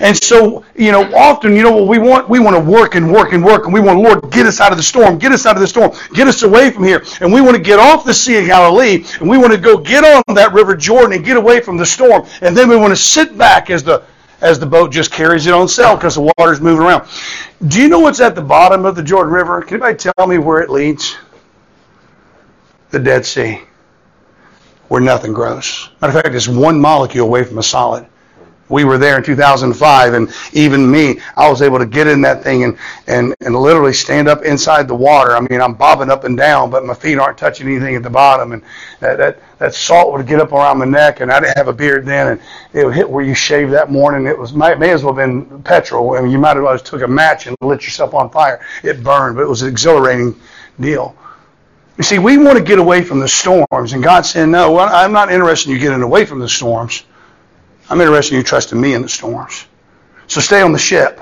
And 0.00 0.16
so, 0.22 0.64
you 0.74 0.90
know, 0.90 1.02
often, 1.14 1.54
you 1.54 1.62
know 1.62 1.72
what 1.72 1.86
we 1.86 1.98
want? 1.98 2.28
We 2.28 2.38
want 2.38 2.56
to 2.56 2.70
work 2.70 2.94
and 2.94 3.12
work 3.12 3.32
and 3.32 3.44
work, 3.44 3.64
and 3.64 3.72
we 3.72 3.80
want, 3.80 4.00
Lord, 4.00 4.30
get 4.30 4.46
us 4.46 4.60
out 4.60 4.72
of 4.72 4.78
the 4.78 4.82
storm, 4.82 5.18
get 5.18 5.32
us 5.32 5.46
out 5.46 5.56
of 5.56 5.60
the 5.60 5.66
storm, 5.66 5.92
get 6.14 6.28
us 6.28 6.42
away 6.42 6.70
from 6.70 6.84
here. 6.84 7.04
And 7.20 7.32
we 7.32 7.40
want 7.40 7.56
to 7.56 7.62
get 7.62 7.78
off 7.78 8.04
the 8.04 8.14
Sea 8.14 8.38
of 8.38 8.46
Galilee, 8.46 9.04
and 9.20 9.28
we 9.28 9.38
want 9.38 9.52
to 9.52 9.58
go 9.58 9.76
get 9.76 10.04
on 10.04 10.34
that 10.34 10.52
River 10.52 10.76
Jordan 10.76 11.16
and 11.16 11.24
get 11.24 11.36
away 11.36 11.60
from 11.60 11.76
the 11.76 11.86
storm. 11.86 12.26
And 12.40 12.56
then 12.56 12.68
we 12.68 12.76
want 12.76 12.92
to 12.92 12.96
sit 12.96 13.36
back 13.36 13.70
as 13.70 13.82
the 13.82 14.04
as 14.42 14.58
the 14.58 14.66
boat 14.66 14.92
just 14.92 15.10
carries 15.10 15.46
it 15.46 15.54
on 15.54 15.66
sail 15.66 15.94
because 15.94 16.16
the 16.16 16.30
water's 16.36 16.60
moving 16.60 16.86
around. 16.86 17.08
Do 17.68 17.80
you 17.80 17.88
know 17.88 18.00
what's 18.00 18.20
at 18.20 18.34
the 18.34 18.42
bottom 18.42 18.84
of 18.84 18.94
the 18.94 19.02
Jordan 19.02 19.32
River? 19.32 19.62
Can 19.62 19.82
anybody 19.82 19.96
tell 19.96 20.26
me 20.26 20.36
where 20.36 20.60
it 20.60 20.68
leads? 20.68 21.16
The 22.90 22.98
Dead 22.98 23.24
Sea, 23.24 23.62
where 24.88 25.00
nothing 25.00 25.32
grows. 25.32 25.88
Matter 26.02 26.18
of 26.18 26.22
fact, 26.22 26.34
it's 26.34 26.48
one 26.48 26.78
molecule 26.78 27.26
away 27.26 27.44
from 27.44 27.56
a 27.56 27.62
solid 27.62 28.06
we 28.68 28.84
were 28.84 28.98
there 28.98 29.16
in 29.16 29.22
2005 29.22 30.14
and 30.14 30.32
even 30.52 30.90
me 30.90 31.20
i 31.36 31.48
was 31.48 31.62
able 31.62 31.78
to 31.78 31.86
get 31.86 32.06
in 32.06 32.20
that 32.20 32.42
thing 32.42 32.64
and, 32.64 32.78
and, 33.06 33.34
and 33.40 33.54
literally 33.54 33.92
stand 33.92 34.28
up 34.28 34.42
inside 34.42 34.88
the 34.88 34.94
water. 34.94 35.36
I 35.36 35.40
mean 35.40 35.60
i'm 35.60 35.74
bobbing 35.74 36.10
up 36.10 36.24
and 36.24 36.36
down 36.36 36.70
but 36.70 36.84
my 36.84 36.94
feet 36.94 37.18
aren't 37.18 37.38
touching 37.38 37.68
anything 37.68 37.94
at 37.96 38.02
the 38.02 38.10
bottom 38.10 38.52
and 38.52 38.62
that, 39.00 39.18
that, 39.18 39.38
that 39.58 39.74
salt 39.74 40.12
would 40.12 40.26
get 40.26 40.40
up 40.40 40.52
around 40.52 40.78
my 40.78 40.84
neck 40.84 41.20
and 41.20 41.30
i 41.30 41.40
didn't 41.40 41.56
have 41.56 41.68
a 41.68 41.72
beard 41.72 42.06
then 42.06 42.28
and 42.28 42.40
it 42.72 42.84
would 42.84 42.94
hit 42.94 43.08
where 43.08 43.24
you 43.24 43.34
shaved 43.34 43.72
that 43.72 43.90
morning. 43.90 44.26
It 44.26 44.38
was 44.38 44.52
might, 44.52 44.78
may 44.78 44.90
as 44.90 45.02
well 45.02 45.14
have 45.14 45.26
been 45.26 45.62
petrol. 45.62 46.16
I 46.16 46.20
mean, 46.20 46.30
you 46.30 46.38
might 46.38 46.56
have 46.56 46.62
well 46.62 46.74
just 46.74 46.86
took 46.86 47.02
a 47.02 47.08
match 47.08 47.46
and 47.46 47.56
lit 47.62 47.84
yourself 47.84 48.14
on 48.14 48.30
fire. 48.30 48.60
It 48.82 49.02
burned 49.02 49.36
but 49.36 49.42
it 49.42 49.48
was 49.48 49.62
an 49.62 49.68
exhilarating 49.68 50.38
deal. 50.78 51.16
You 51.96 52.04
see 52.04 52.18
we 52.18 52.36
want 52.36 52.58
to 52.58 52.64
get 52.64 52.78
away 52.78 53.02
from 53.02 53.20
the 53.20 53.28
storms 53.28 53.94
and 53.94 54.02
god 54.02 54.26
said 54.26 54.50
no 54.50 54.78
i'm 54.78 55.12
not 55.12 55.32
interested 55.32 55.70
in 55.70 55.76
you 55.76 55.80
getting 55.80 56.02
away 56.02 56.26
from 56.26 56.40
the 56.40 56.48
storms 56.48 57.04
I'm 57.88 58.00
interested 58.00 58.34
in 58.34 58.38
you 58.38 58.44
trusting 58.44 58.80
me 58.80 58.94
in 58.94 59.02
the 59.02 59.08
storms. 59.08 59.66
So 60.26 60.40
stay 60.40 60.62
on 60.62 60.72
the 60.72 60.78
ship. 60.78 61.20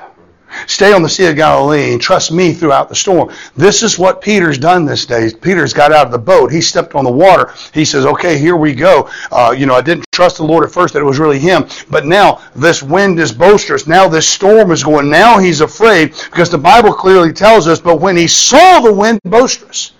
Stay 0.66 0.92
on 0.92 1.02
the 1.02 1.08
Sea 1.08 1.26
of 1.26 1.36
Galilee 1.36 1.92
and 1.92 2.00
trust 2.00 2.32
me 2.32 2.52
throughout 2.52 2.88
the 2.88 2.94
storm. 2.94 3.30
This 3.56 3.82
is 3.82 3.98
what 3.98 4.20
Peter's 4.20 4.56
done 4.56 4.84
this 4.84 5.04
day. 5.04 5.30
Peter's 5.40 5.72
got 5.72 5.92
out 5.92 6.06
of 6.06 6.12
the 6.12 6.18
boat. 6.18 6.52
He 6.52 6.60
stepped 6.60 6.94
on 6.94 7.04
the 7.04 7.10
water. 7.10 7.52
He 7.72 7.84
says, 7.84 8.06
okay, 8.06 8.38
here 8.38 8.56
we 8.56 8.74
go. 8.74 9.10
Uh, 9.30 9.54
you 9.56 9.66
know, 9.66 9.74
I 9.74 9.80
didn't 9.80 10.06
trust 10.12 10.36
the 10.36 10.44
Lord 10.44 10.64
at 10.64 10.70
first 10.70 10.94
that 10.94 11.00
it 11.00 11.04
was 11.04 11.18
really 11.18 11.38
him. 11.38 11.66
But 11.90 12.06
now 12.06 12.40
this 12.54 12.82
wind 12.82 13.18
is 13.18 13.32
boisterous. 13.32 13.86
Now 13.86 14.08
this 14.08 14.28
storm 14.28 14.70
is 14.70 14.84
going. 14.84 15.10
Now 15.10 15.38
he's 15.38 15.60
afraid 15.60 16.14
because 16.30 16.50
the 16.50 16.58
Bible 16.58 16.94
clearly 16.94 17.32
tells 17.32 17.66
us, 17.66 17.80
but 17.80 18.00
when 18.00 18.16
he 18.16 18.28
saw 18.28 18.80
the 18.80 18.92
wind 18.92 19.20
boisterous, 19.24 19.92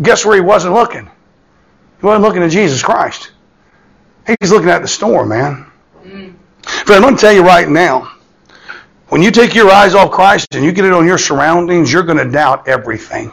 guess 0.00 0.24
where 0.24 0.34
he 0.34 0.40
wasn't 0.40 0.74
looking? 0.74 1.10
He 2.00 2.06
wasn't 2.06 2.24
looking 2.24 2.42
at 2.42 2.50
Jesus 2.50 2.82
Christ. 2.82 3.31
He's 4.40 4.50
looking 4.50 4.68
at 4.68 4.82
the 4.82 4.88
storm, 4.88 5.30
man. 5.30 5.66
Mm. 6.04 6.34
Friend, 6.62 6.96
I'm 6.96 7.02
going 7.02 7.16
to 7.16 7.20
tell 7.20 7.32
you 7.32 7.42
right 7.42 7.68
now, 7.68 8.12
when 9.08 9.20
you 9.20 9.30
take 9.30 9.54
your 9.54 9.70
eyes 9.70 9.94
off 9.94 10.10
Christ 10.10 10.54
and 10.54 10.64
you 10.64 10.72
get 10.72 10.84
it 10.84 10.92
on 10.92 11.06
your 11.06 11.18
surroundings, 11.18 11.92
you're 11.92 12.02
going 12.02 12.18
to 12.18 12.30
doubt 12.30 12.68
everything. 12.68 13.32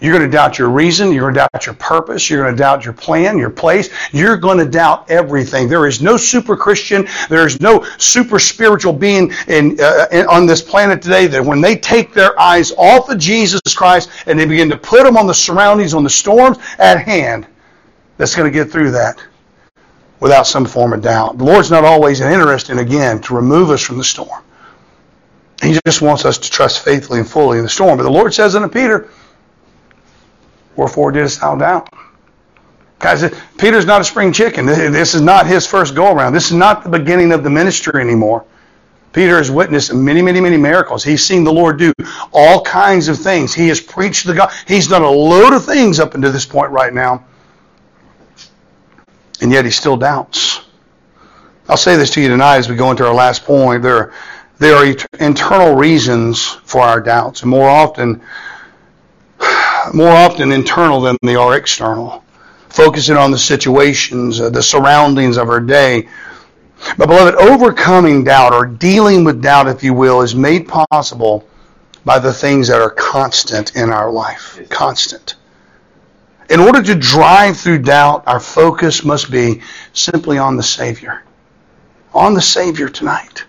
You're 0.00 0.16
going 0.16 0.28
to 0.28 0.34
doubt 0.34 0.58
your 0.58 0.70
reason. 0.70 1.12
You're 1.12 1.22
going 1.22 1.34
to 1.34 1.40
doubt 1.52 1.66
your 1.66 1.74
purpose. 1.74 2.30
You're 2.30 2.42
going 2.42 2.54
to 2.54 2.58
doubt 2.58 2.84
your 2.84 2.94
plan, 2.94 3.36
your 3.36 3.50
place. 3.50 3.90
You're 4.12 4.36
going 4.36 4.58
to 4.58 4.64
doubt 4.64 5.10
everything. 5.10 5.68
There 5.68 5.86
is 5.86 6.00
no 6.00 6.16
super 6.16 6.56
Christian. 6.56 7.06
There 7.28 7.46
is 7.46 7.60
no 7.60 7.84
super 7.98 8.38
spiritual 8.38 8.92
being 8.92 9.32
in, 9.48 9.76
uh, 9.80 10.06
in, 10.12 10.26
on 10.26 10.46
this 10.46 10.62
planet 10.62 11.02
today 11.02 11.26
that 11.26 11.44
when 11.44 11.60
they 11.60 11.76
take 11.76 12.14
their 12.14 12.38
eyes 12.38 12.72
off 12.78 13.08
of 13.08 13.18
Jesus 13.18 13.60
Christ 13.74 14.10
and 14.26 14.38
they 14.38 14.46
begin 14.46 14.68
to 14.70 14.76
put 14.76 15.02
them 15.02 15.16
on 15.16 15.26
the 15.26 15.34
surroundings, 15.34 15.94
on 15.94 16.04
the 16.04 16.10
storms 16.10 16.58
at 16.78 17.02
hand, 17.02 17.46
that's 18.18 18.36
going 18.36 18.50
to 18.50 18.56
get 18.56 18.70
through 18.70 18.92
that 18.92 19.20
without 20.20 20.46
some 20.46 20.64
form 20.64 20.92
of 20.92 21.02
doubt. 21.02 21.38
The 21.38 21.44
Lord's 21.44 21.70
not 21.70 21.84
always 21.84 22.20
interested, 22.20 22.78
again, 22.78 23.20
to 23.22 23.34
remove 23.34 23.70
us 23.70 23.80
from 23.80 23.98
the 23.98 24.04
storm. 24.04 24.42
He 25.62 25.78
just 25.86 26.02
wants 26.02 26.24
us 26.24 26.38
to 26.38 26.50
trust 26.50 26.84
faithfully 26.84 27.20
and 27.20 27.28
fully 27.28 27.58
in 27.58 27.64
the 27.64 27.70
storm. 27.70 27.96
But 27.96 28.04
the 28.04 28.10
Lord 28.10 28.32
says 28.32 28.54
unto 28.54 28.68
Peter, 28.68 29.10
Wherefore 30.76 31.10
didst 31.10 31.40
thou 31.40 31.56
doubt? 31.56 31.88
Guys, 33.00 33.32
Peter's 33.58 33.86
not 33.86 34.00
a 34.00 34.04
spring 34.04 34.32
chicken. 34.32 34.66
This 34.66 35.14
is 35.14 35.20
not 35.20 35.46
his 35.46 35.66
first 35.66 35.94
go 35.94 36.12
around. 36.12 36.32
This 36.32 36.46
is 36.46 36.56
not 36.56 36.84
the 36.84 36.90
beginning 36.90 37.32
of 37.32 37.42
the 37.42 37.50
ministry 37.50 38.00
anymore. 38.00 38.44
Peter 39.12 39.38
has 39.38 39.50
witnessed 39.50 39.92
many, 39.94 40.22
many, 40.22 40.40
many 40.40 40.56
miracles. 40.56 41.02
He's 41.02 41.24
seen 41.24 41.42
the 41.42 41.52
Lord 41.52 41.78
do 41.78 41.92
all 42.32 42.62
kinds 42.62 43.08
of 43.08 43.18
things. 43.18 43.54
He 43.54 43.68
has 43.68 43.80
preached 43.80 44.26
the 44.26 44.34
God. 44.34 44.52
He's 44.66 44.86
done 44.86 45.02
a 45.02 45.10
load 45.10 45.52
of 45.52 45.64
things 45.64 45.98
up 45.98 46.14
until 46.14 46.30
this 46.30 46.46
point 46.46 46.70
right 46.70 46.92
now. 46.92 47.24
And 49.40 49.52
yet 49.52 49.64
he 49.64 49.70
still 49.70 49.96
doubts. 49.96 50.60
I'll 51.68 51.76
say 51.76 51.96
this 51.96 52.10
to 52.12 52.20
you 52.20 52.28
tonight 52.28 52.56
as 52.56 52.68
we 52.68 52.76
go 52.76 52.90
into 52.90 53.06
our 53.06 53.14
last 53.14 53.44
point. 53.44 53.82
There 53.82 54.12
there 54.58 54.74
are 54.74 54.94
internal 55.20 55.76
reasons 55.76 56.44
for 56.64 56.82
our 56.82 57.00
doubts, 57.00 57.42
and 57.42 57.50
more 57.50 57.68
often, 57.68 58.20
more 59.94 60.10
often 60.10 60.50
internal 60.50 61.00
than 61.00 61.16
they 61.22 61.36
are 61.36 61.56
external. 61.56 62.24
Focusing 62.68 63.16
on 63.16 63.30
the 63.30 63.38
situations, 63.38 64.40
uh, 64.40 64.50
the 64.50 64.62
surroundings 64.62 65.36
of 65.36 65.48
our 65.48 65.60
day. 65.60 66.08
But 66.96 67.08
beloved, 67.08 67.36
overcoming 67.36 68.24
doubt 68.24 68.52
or 68.52 68.66
dealing 68.66 69.24
with 69.24 69.42
doubt, 69.42 69.68
if 69.68 69.82
you 69.82 69.94
will, 69.94 70.22
is 70.22 70.34
made 70.34 70.68
possible 70.68 71.48
by 72.04 72.18
the 72.18 72.32
things 72.32 72.68
that 72.68 72.80
are 72.80 72.90
constant 72.90 73.76
in 73.76 73.90
our 73.90 74.10
life. 74.10 74.60
Constant. 74.70 75.34
In 76.48 76.60
order 76.60 76.82
to 76.82 76.94
drive 76.94 77.58
through 77.58 77.80
doubt, 77.80 78.24
our 78.26 78.40
focus 78.40 79.04
must 79.04 79.30
be 79.30 79.60
simply 79.92 80.38
on 80.38 80.56
the 80.56 80.62
Savior. 80.62 81.22
On 82.14 82.32
the 82.32 82.40
Savior 82.40 82.88
tonight. 82.88 83.44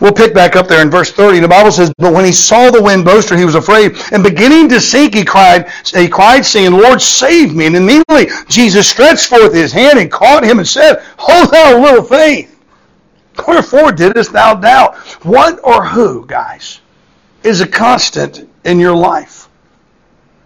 We'll 0.00 0.12
pick 0.12 0.32
back 0.32 0.54
up 0.54 0.68
there 0.68 0.82
in 0.82 0.90
verse 0.90 1.10
30. 1.10 1.40
The 1.40 1.48
Bible 1.48 1.72
says, 1.72 1.90
But 1.98 2.12
when 2.12 2.24
he 2.24 2.32
saw 2.32 2.70
the 2.70 2.82
wind 2.82 3.04
boaster, 3.04 3.36
he 3.36 3.44
was 3.44 3.56
afraid. 3.56 3.96
And 4.12 4.22
beginning 4.22 4.68
to 4.68 4.80
sink, 4.80 5.14
he 5.14 5.24
cried, 5.24 5.72
he 5.84 6.08
cried, 6.08 6.44
saying, 6.44 6.72
Lord, 6.72 7.02
save 7.02 7.54
me. 7.54 7.66
And 7.66 7.76
immediately 7.76 8.26
Jesus 8.48 8.88
stretched 8.88 9.26
forth 9.26 9.54
his 9.54 9.72
hand 9.72 9.98
and 9.98 10.10
caught 10.10 10.44
him 10.44 10.58
and 10.58 10.68
said, 10.68 11.02
Hold 11.16 11.50
thou 11.50 11.80
little 11.80 12.04
faith. 12.04 12.54
Wherefore 13.46 13.92
didst 13.92 14.32
thou 14.32 14.54
doubt? 14.54 14.96
What 15.24 15.60
or 15.64 15.84
who, 15.84 16.26
guys, 16.26 16.80
is 17.42 17.60
a 17.60 17.66
constant 17.66 18.48
in 18.64 18.78
your 18.78 18.94
life? 18.94 19.37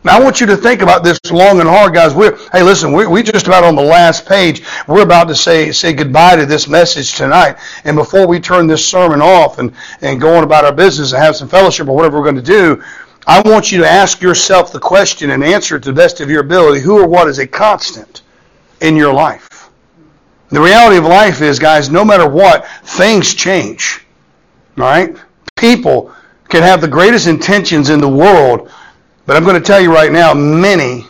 Now, 0.05 0.19
I 0.19 0.21
want 0.21 0.41
you 0.41 0.47
to 0.49 0.57
think 0.57 0.83
about 0.83 1.05
this 1.05 1.21
long 1.31 1.61
and 1.61 1.69
hard, 1.69 1.95
guys. 1.95 2.13
We're, 2.13 2.37
hey, 2.51 2.65
listen, 2.65 2.93
we're, 2.93 3.09
we 3.09 3.23
just 3.23 3.47
about 3.47 3.63
on 3.63 3.77
the 3.77 3.83
last 3.83 4.27
page. 4.27 4.63
We're 4.89 5.03
about 5.03 5.29
to 5.29 5.37
say, 5.37 5.71
say 5.71 5.93
goodbye 5.93 6.37
to 6.37 6.47
this 6.47 6.67
message 6.67 7.15
tonight. 7.15 7.57
And 7.85 7.97
before 7.97 8.27
we 8.27 8.41
turn 8.41 8.67
this 8.67 8.85
sermon 8.85 9.23
off 9.23 9.61
and, 9.61 9.73
and 10.01 10.21
go 10.21 10.35
on 10.35 10.43
about 10.43 10.65
our 10.65 10.73
business 10.73 11.13
and 11.13 11.23
have 11.23 11.37
some 11.37 11.49
fellowship 11.49 11.87
or 11.87 11.95
whatever 11.95 12.19
we're 12.19 12.25
going 12.25 12.35
to 12.35 12.43
do, 12.43 12.83
I 13.29 13.43
want 13.43 13.71
you 13.71 13.79
to 13.79 13.89
ask 13.89 14.21
yourself 14.21 14.73
the 14.73 14.81
question 14.81 15.31
and 15.31 15.45
answer 15.45 15.77
it 15.77 15.85
to 15.85 15.91
the 15.91 15.97
best 15.97 16.21
of 16.21 16.29
your 16.29 16.41
ability 16.41 16.81
who 16.81 17.01
or 17.01 17.07
what 17.07 17.29
is 17.29 17.39
a 17.39 17.47
constant 17.47 18.23
in 18.81 18.97
your 18.97 19.15
life? 19.15 19.71
The 20.49 20.61
reality 20.61 20.97
of 20.97 21.05
life 21.05 21.41
is, 21.41 21.61
guys, 21.61 21.91
no 21.91 22.05
matter 22.05 22.29
what, 22.29 22.67
things 22.83 23.35
change. 23.35 24.05
All 24.77 24.85
right? 24.85 25.17
People 25.55 26.13
can 26.49 26.65
have 26.65 26.81
the 26.81 26.89
greatest 26.89 27.29
intentions 27.29 27.89
in 27.89 28.01
the 28.01 28.09
world 28.09 28.69
but 29.27 29.37
I'm 29.37 29.45
going 29.45 29.61
to 29.61 29.67
tell 29.67 29.81
you 29.81 29.93
right 29.93 30.13
now, 30.13 30.35
many 30.35 31.07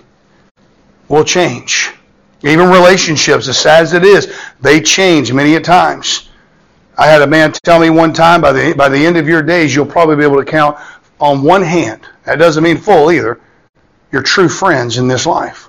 will 1.08 1.24
change. 1.24 1.92
Even 2.42 2.68
relationships, 2.68 3.48
as 3.48 3.58
sad 3.58 3.82
as 3.82 3.92
it 3.92 4.04
is, 4.04 4.34
they 4.60 4.80
change 4.80 5.32
many 5.32 5.54
a 5.54 5.60
times. 5.60 6.28
I 6.98 7.06
had 7.06 7.22
a 7.22 7.26
man 7.26 7.52
tell 7.52 7.80
me 7.80 7.90
one 7.90 8.12
time, 8.12 8.40
by 8.40 8.52
the, 8.52 8.74
by 8.74 8.88
the 8.88 9.06
end 9.06 9.16
of 9.16 9.28
your 9.28 9.42
days, 9.42 9.74
you'll 9.74 9.86
probably 9.86 10.16
be 10.16 10.24
able 10.24 10.42
to 10.42 10.50
count 10.50 10.76
on 11.20 11.42
one 11.42 11.62
hand. 11.62 12.02
That 12.24 12.38
doesn't 12.38 12.62
mean 12.62 12.78
full 12.78 13.12
either. 13.12 13.40
Your 14.10 14.22
true 14.22 14.48
friends 14.48 14.98
in 14.98 15.08
this 15.08 15.24
life. 15.24 15.68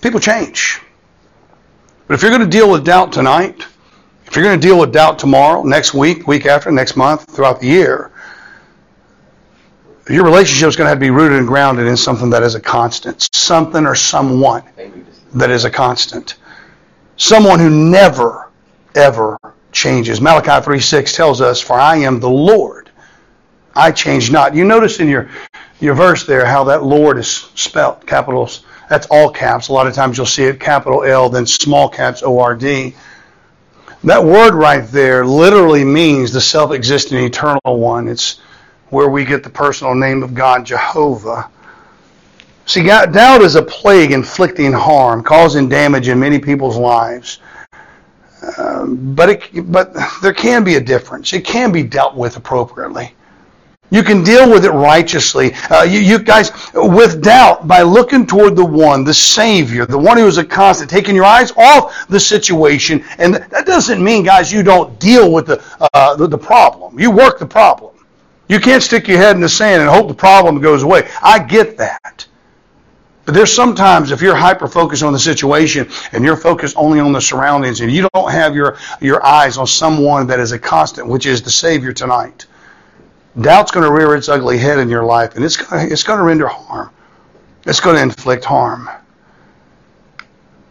People 0.00 0.18
change. 0.18 0.80
But 2.08 2.14
if 2.14 2.22
you're 2.22 2.30
going 2.30 2.42
to 2.42 2.48
deal 2.48 2.70
with 2.70 2.84
doubt 2.84 3.12
tonight, 3.12 3.66
if 4.26 4.34
you're 4.34 4.44
going 4.44 4.58
to 4.58 4.66
deal 4.66 4.78
with 4.78 4.92
doubt 4.92 5.18
tomorrow, 5.18 5.62
next 5.62 5.94
week, 5.94 6.26
week 6.26 6.46
after, 6.46 6.72
next 6.72 6.96
month, 6.96 7.30
throughout 7.30 7.60
the 7.60 7.68
year, 7.68 8.11
your 10.08 10.24
relationship 10.24 10.68
is 10.68 10.76
going 10.76 10.86
to 10.86 10.88
have 10.88 10.98
to 10.98 11.00
be 11.00 11.10
rooted 11.10 11.38
and 11.38 11.46
grounded 11.46 11.86
in 11.86 11.96
something 11.96 12.30
that 12.30 12.42
is 12.42 12.54
a 12.54 12.60
constant, 12.60 13.28
something 13.32 13.86
or 13.86 13.94
someone 13.94 14.62
that 15.34 15.50
is 15.50 15.64
a 15.64 15.70
constant, 15.70 16.34
someone 17.16 17.58
who 17.58 17.70
never, 17.70 18.50
ever 18.94 19.38
changes. 19.70 20.20
Malachi 20.20 20.64
3:6 20.64 21.14
tells 21.14 21.40
us, 21.40 21.60
"For 21.60 21.78
I 21.78 21.96
am 21.96 22.20
the 22.20 22.28
Lord; 22.28 22.90
I 23.74 23.92
change 23.92 24.30
not." 24.30 24.54
You 24.54 24.64
notice 24.64 24.98
in 24.98 25.08
your 25.08 25.28
your 25.80 25.94
verse 25.94 26.24
there 26.24 26.44
how 26.44 26.64
that 26.64 26.84
Lord 26.84 27.18
is 27.18 27.46
spelt, 27.54 28.06
capitals. 28.06 28.64
That's 28.88 29.06
all 29.06 29.30
caps. 29.30 29.68
A 29.68 29.72
lot 29.72 29.86
of 29.86 29.94
times 29.94 30.16
you'll 30.16 30.26
see 30.26 30.44
it 30.44 30.60
capital 30.60 31.02
L, 31.02 31.28
then 31.28 31.46
small 31.46 31.88
caps 31.88 32.22
O 32.22 32.38
R 32.40 32.54
D. 32.54 32.94
That 34.04 34.24
word 34.24 34.54
right 34.54 34.86
there 34.90 35.24
literally 35.24 35.84
means 35.84 36.32
the 36.32 36.40
self-existent 36.40 37.20
eternal 37.20 37.60
one. 37.64 38.08
It's 38.08 38.38
where 38.92 39.08
we 39.08 39.24
get 39.24 39.42
the 39.42 39.50
personal 39.50 39.94
name 39.94 40.22
of 40.22 40.34
God, 40.34 40.66
Jehovah. 40.66 41.48
See, 42.66 42.84
doubt 42.84 43.40
is 43.40 43.54
a 43.54 43.62
plague 43.62 44.12
inflicting 44.12 44.70
harm, 44.70 45.22
causing 45.22 45.66
damage 45.66 46.08
in 46.08 46.20
many 46.20 46.38
people's 46.38 46.76
lives. 46.76 47.40
Uh, 48.58 48.84
but 48.86 49.30
it, 49.30 49.72
but 49.72 49.94
there 50.20 50.34
can 50.34 50.62
be 50.62 50.74
a 50.74 50.80
difference. 50.80 51.32
It 51.32 51.42
can 51.42 51.72
be 51.72 51.82
dealt 51.82 52.16
with 52.16 52.36
appropriately. 52.36 53.14
You 53.90 54.02
can 54.02 54.22
deal 54.22 54.50
with 54.50 54.64
it 54.66 54.70
righteously. 54.70 55.52
Uh, 55.70 55.84
you, 55.84 56.00
you, 56.00 56.18
guys, 56.18 56.50
with 56.74 57.22
doubt, 57.22 57.66
by 57.66 57.80
looking 57.82 58.26
toward 58.26 58.56
the 58.56 58.64
one, 58.64 59.04
the 59.04 59.14
Savior, 59.14 59.86
the 59.86 59.98
one 59.98 60.18
who 60.18 60.26
is 60.26 60.36
a 60.36 60.44
constant, 60.44 60.90
taking 60.90 61.14
your 61.14 61.24
eyes 61.24 61.52
off 61.56 62.06
the 62.08 62.20
situation. 62.20 63.04
And 63.18 63.34
that 63.34 63.64
doesn't 63.64 64.02
mean, 64.02 64.22
guys, 64.22 64.52
you 64.52 64.62
don't 64.62 64.98
deal 64.98 65.32
with 65.32 65.46
the, 65.46 65.62
uh, 65.94 66.14
the, 66.16 66.26
the 66.26 66.38
problem. 66.38 66.98
You 66.98 67.10
work 67.10 67.38
the 67.38 67.46
problem. 67.46 67.91
You 68.48 68.60
can't 68.60 68.82
stick 68.82 69.08
your 69.08 69.18
head 69.18 69.36
in 69.36 69.42
the 69.42 69.48
sand 69.48 69.82
and 69.82 69.90
hope 69.90 70.08
the 70.08 70.14
problem 70.14 70.60
goes 70.60 70.82
away. 70.82 71.08
I 71.22 71.38
get 71.38 71.78
that. 71.78 72.26
But 73.24 73.34
there's 73.34 73.52
sometimes 73.52 74.10
if 74.10 74.20
you're 74.20 74.34
hyper 74.34 74.66
focused 74.66 75.02
on 75.02 75.12
the 75.12 75.18
situation 75.18 75.88
and 76.12 76.24
you're 76.24 76.36
focused 76.36 76.76
only 76.76 76.98
on 76.98 77.12
the 77.12 77.20
surroundings 77.20 77.80
and 77.80 77.90
you 77.90 78.08
don't 78.12 78.32
have 78.32 78.54
your, 78.56 78.78
your 79.00 79.24
eyes 79.24 79.58
on 79.58 79.66
someone 79.66 80.26
that 80.26 80.40
is 80.40 80.50
a 80.52 80.58
constant, 80.58 81.06
which 81.06 81.24
is 81.24 81.40
the 81.40 81.50
Savior 81.50 81.92
tonight, 81.92 82.46
doubt's 83.40 83.70
going 83.70 83.86
to 83.86 83.92
rear 83.92 84.16
its 84.16 84.28
ugly 84.28 84.58
head 84.58 84.78
in 84.78 84.88
your 84.88 85.04
life 85.04 85.36
and 85.36 85.44
it's 85.44 85.56
going 85.56 85.90
it's 85.90 86.02
going 86.02 86.18
to 86.18 86.24
render 86.24 86.48
harm. 86.48 86.90
It's 87.64 87.80
going 87.80 87.94
to 87.94 88.02
inflict 88.02 88.44
harm. 88.44 88.90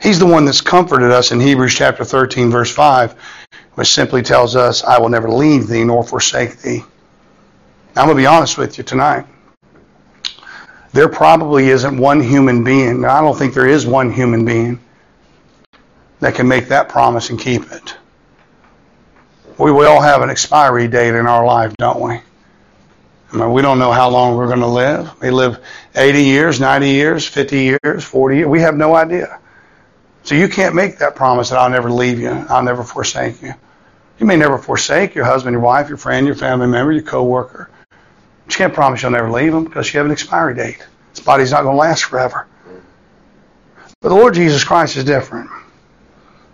He's 0.01 0.19
the 0.19 0.25
one 0.25 0.45
that's 0.45 0.62
comforted 0.62 1.12
us 1.12 1.31
in 1.31 1.39
Hebrews 1.39 1.73
chapter 1.73 2.03
13, 2.03 2.49
verse 2.49 2.73
5, 2.73 3.15
which 3.75 3.88
simply 3.88 4.23
tells 4.23 4.55
us, 4.55 4.84
I 4.84 4.99
will 4.99 5.10
never 5.10 5.29
leave 5.29 5.67
thee 5.67 5.84
nor 5.84 6.03
forsake 6.03 6.60
thee. 6.60 6.84
I'm 7.95 8.06
going 8.06 8.15
to 8.15 8.21
be 8.21 8.25
honest 8.25 8.58
with 8.58 8.77
you 8.77 8.86
tonight. 8.86 9.25
There 10.93 11.10
probably 11.10 11.69
isn't 11.69 11.97
one 11.97 12.21
human 12.21 12.63
being, 12.63 13.04
I 13.04 13.19
don't 13.19 13.38
think 13.38 13.54
there 13.54 13.67
is 13.67 13.86
one 13.86 14.12
human 14.12 14.45
being 14.45 14.80
that 16.19 16.36
can 16.36 16.47
make 16.47 16.69
that 16.69 16.88
promise 16.88 17.30
and 17.30 17.39
keep 17.39 17.69
it. 17.71 17.95
We 19.58 19.71
will 19.71 19.88
all 19.88 20.01
have 20.01 20.21
an 20.21 20.30
expiry 20.30 20.88
date 20.88 21.15
in 21.15 21.27
our 21.27 21.45
life, 21.45 21.73
don't 21.77 21.99
we? 21.99 22.19
I 23.34 23.38
mean, 23.38 23.51
we 23.51 23.62
don't 23.62 23.80
know 23.80 23.91
how 23.91 24.10
long 24.10 24.36
we're 24.36 24.47
going 24.47 24.60
to 24.60 24.67
live. 24.67 25.12
We 25.21 25.30
live 25.30 25.60
80 25.95 26.23
years, 26.23 26.60
90 26.60 26.89
years, 26.89 27.27
50 27.27 27.77
years, 27.84 28.04
40 28.04 28.38
years. 28.38 28.47
We 28.47 28.62
have 28.62 28.75
no 28.75 28.95
idea. 28.95 29.39
So 30.23 30.36
you 30.36 30.47
can't 30.47 30.75
make 30.75 30.99
that 30.99 31.15
promise 31.15 31.49
that 31.49 31.58
I'll 31.58 31.69
never 31.69 31.91
leave 31.91 32.19
you, 32.19 32.30
I'll 32.30 32.63
never 32.63 32.84
forsake 32.84 33.41
you. 33.41 33.54
You 34.19 34.25
may 34.25 34.36
never 34.38 34.58
forsake 34.58 35.15
your 35.15 35.25
husband, 35.25 35.54
your 35.54 35.62
wife, 35.62 35.89
your 35.89 35.97
friend, 35.97 36.27
your 36.27 36.36
family 36.36 36.67
member, 36.67 36.91
your 36.91 37.01
coworker. 37.01 37.70
You 38.47 38.56
can't 38.56 38.73
promise 38.73 39.01
you'll 39.01 39.12
never 39.12 39.32
leave 39.32 39.51
them 39.51 39.63
because 39.63 39.93
you 39.93 39.97
have 39.99 40.06
an 40.06 40.12
expiry 40.12 40.56
date. 40.56 40.86
This 41.13 41.23
body's 41.23 41.51
not 41.51 41.63
going 41.63 41.75
to 41.75 41.80
last 41.80 42.06
forever. 42.06 42.47
But 44.01 44.10
the 44.10 44.15
Lord 44.15 44.34
Jesus 44.34 44.63
Christ 44.63 44.97
is 44.97 45.04
different. 45.04 45.49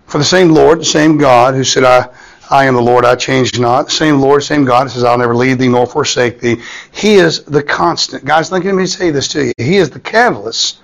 For 0.06 0.17
the 0.17 0.23
same 0.23 0.50
Lord, 0.50 0.80
the 0.80 0.86
same 0.86 1.17
God 1.17 1.54
who 1.54 1.63
said, 1.63 1.84
I, 1.84 2.10
I 2.50 2.65
am 2.65 2.76
the 2.76 2.82
Lord, 2.82 3.06
I 3.06 3.15
change 3.15 3.60
not. 3.60 3.86
The 3.86 3.91
same 3.91 4.19
Lord, 4.19 4.43
same 4.43 4.65
God 4.65 4.89
says, 4.89 5.04
I'll 5.04 5.17
never 5.17 5.36
leave 5.36 5.58
thee 5.58 5.67
nor 5.67 5.86
forsake 5.86 6.39
thee. 6.39 6.62
He 6.91 7.15
is 7.15 7.43
the 7.43 7.63
constant. 7.63 8.26
Guys, 8.26 8.52
let 8.52 8.63
me 8.63 8.86
say 8.86 9.12
this 9.12 9.28
to 9.30 9.45
you. 9.45 9.54
He 9.58 9.78
is 9.78 9.89
the 9.89 10.00
catalyst 10.00 10.80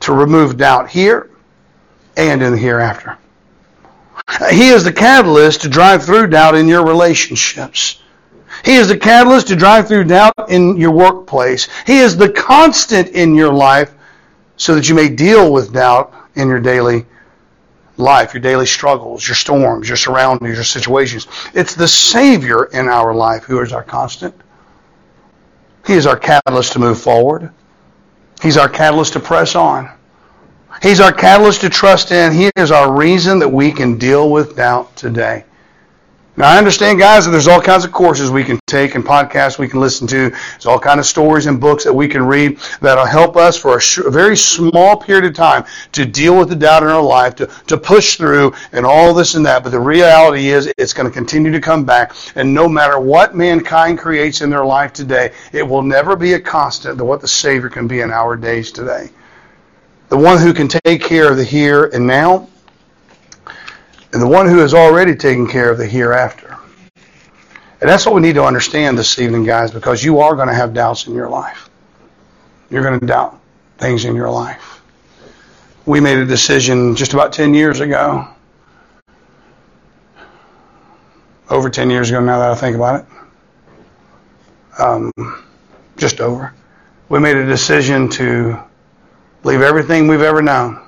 to 0.00 0.12
remove 0.12 0.56
doubt 0.56 0.90
here 0.90 1.30
and 2.16 2.42
in 2.42 2.52
the 2.52 2.58
hereafter. 2.58 3.18
He 4.50 4.68
is 4.68 4.84
the 4.84 4.92
catalyst 4.92 5.62
to 5.62 5.68
drive 5.68 6.04
through 6.04 6.28
doubt 6.28 6.56
in 6.56 6.66
your 6.66 6.84
relationships. 6.84 8.00
He 8.64 8.76
is 8.76 8.88
the 8.88 8.98
catalyst 8.98 9.48
to 9.48 9.56
drive 9.56 9.88
through 9.88 10.04
doubt 10.04 10.34
in 10.48 10.76
your 10.76 10.90
workplace. 10.90 11.68
He 11.86 11.98
is 11.98 12.16
the 12.16 12.30
constant 12.30 13.08
in 13.10 13.34
your 13.34 13.52
life 13.52 13.92
so 14.56 14.74
that 14.74 14.88
you 14.88 14.94
may 14.94 15.08
deal 15.08 15.52
with 15.52 15.72
doubt 15.72 16.14
in 16.34 16.48
your 16.48 16.60
daily 16.60 17.06
life, 17.96 18.34
your 18.34 18.40
daily 18.40 18.66
struggles, 18.66 19.26
your 19.26 19.34
storms, 19.34 19.88
your 19.88 19.96
surroundings, 19.96 20.56
your 20.56 20.64
situations. 20.64 21.26
It's 21.54 21.74
the 21.74 21.88
Savior 21.88 22.64
in 22.66 22.88
our 22.88 23.14
life 23.14 23.44
who 23.44 23.60
is 23.60 23.72
our 23.72 23.82
constant. 23.82 24.34
He 25.86 25.94
is 25.94 26.06
our 26.06 26.18
catalyst 26.18 26.72
to 26.72 26.78
move 26.78 27.00
forward. 27.00 27.50
He's 28.42 28.56
our 28.56 28.68
catalyst 28.68 29.14
to 29.14 29.20
press 29.20 29.54
on. 29.54 29.90
He's 30.82 31.00
our 31.00 31.12
catalyst 31.12 31.62
to 31.62 31.70
trust 31.70 32.10
in. 32.10 32.32
He 32.32 32.50
is 32.56 32.70
our 32.70 32.92
reason 32.92 33.38
that 33.38 33.48
we 33.48 33.72
can 33.72 33.96
deal 33.96 34.30
with 34.30 34.56
doubt 34.56 34.94
today. 34.96 35.44
Now 36.38 36.50
I 36.50 36.58
understand, 36.58 36.98
guys, 36.98 37.24
that 37.24 37.30
there's 37.30 37.48
all 37.48 37.62
kinds 37.62 37.86
of 37.86 37.92
courses 37.92 38.30
we 38.30 38.44
can 38.44 38.60
take 38.66 38.94
and 38.94 39.02
podcasts 39.02 39.58
we 39.58 39.68
can 39.68 39.80
listen 39.80 40.06
to. 40.08 40.28
There's 40.28 40.66
all 40.66 40.78
kinds 40.78 40.98
of 40.98 41.06
stories 41.06 41.46
and 41.46 41.58
books 41.58 41.82
that 41.84 41.94
we 41.94 42.08
can 42.08 42.26
read 42.26 42.58
that'll 42.82 43.06
help 43.06 43.38
us 43.38 43.58
for 43.58 43.78
a, 43.78 43.80
sh- 43.80 44.04
a, 44.04 44.10
very 44.10 44.36
small 44.36 44.98
period 44.98 45.24
of 45.24 45.32
time 45.32 45.64
to 45.92 46.04
deal 46.04 46.38
with 46.38 46.50
the 46.50 46.54
doubt 46.54 46.82
in 46.82 46.90
our 46.90 47.02
life, 47.02 47.36
to, 47.36 47.46
to 47.68 47.78
push 47.78 48.16
through 48.16 48.52
and 48.72 48.84
all 48.84 49.14
this 49.14 49.34
and 49.34 49.46
that. 49.46 49.62
But 49.62 49.70
the 49.70 49.80
reality 49.80 50.50
is 50.50 50.70
it's 50.76 50.92
going 50.92 51.08
to 51.08 51.14
continue 51.14 51.52
to 51.52 51.60
come 51.60 51.86
back. 51.86 52.14
And 52.34 52.52
no 52.52 52.68
matter 52.68 53.00
what 53.00 53.34
mankind 53.34 53.98
creates 53.98 54.42
in 54.42 54.50
their 54.50 54.66
life 54.66 54.92
today, 54.92 55.32
it 55.52 55.62
will 55.62 55.82
never 55.82 56.16
be 56.16 56.34
a 56.34 56.40
constant 56.40 56.98
to 56.98 57.04
what 57.06 57.22
the 57.22 57.28
Savior 57.28 57.70
can 57.70 57.88
be 57.88 58.00
in 58.00 58.10
our 58.10 58.36
days 58.36 58.70
today. 58.70 59.08
The 60.10 60.18
one 60.18 60.38
who 60.38 60.52
can 60.52 60.68
take 60.68 61.00
care 61.00 61.30
of 61.30 61.38
the 61.38 61.44
here 61.44 61.86
and 61.86 62.06
now 62.06 62.46
and 64.16 64.22
the 64.22 64.26
one 64.26 64.48
who 64.48 64.60
has 64.60 64.72
already 64.72 65.14
taken 65.14 65.46
care 65.46 65.70
of 65.70 65.76
the 65.76 65.84
hereafter. 65.84 66.56
And 67.82 67.90
that's 67.90 68.06
what 68.06 68.14
we 68.14 68.22
need 68.22 68.36
to 68.36 68.44
understand 68.44 68.96
this 68.96 69.18
evening, 69.18 69.44
guys, 69.44 69.70
because 69.70 70.02
you 70.02 70.20
are 70.20 70.34
going 70.34 70.48
to 70.48 70.54
have 70.54 70.72
doubts 70.72 71.06
in 71.06 71.14
your 71.14 71.28
life. 71.28 71.68
You're 72.70 72.82
going 72.82 72.98
to 72.98 73.04
doubt 73.04 73.38
things 73.76 74.06
in 74.06 74.16
your 74.16 74.30
life. 74.30 74.80
We 75.84 76.00
made 76.00 76.16
a 76.16 76.24
decision 76.24 76.96
just 76.96 77.12
about 77.12 77.34
10 77.34 77.52
years 77.52 77.80
ago. 77.80 78.26
Over 81.50 81.68
10 81.68 81.90
years 81.90 82.08
ago 82.08 82.18
now 82.20 82.38
that 82.38 82.52
I 82.52 82.54
think 82.54 82.74
about 82.74 83.04
it. 83.04 84.80
Um, 84.80 85.12
just 85.98 86.22
over. 86.22 86.54
We 87.10 87.18
made 87.18 87.36
a 87.36 87.44
decision 87.44 88.08
to 88.12 88.58
leave 89.44 89.60
everything 89.60 90.08
we've 90.08 90.22
ever 90.22 90.40
known 90.40 90.85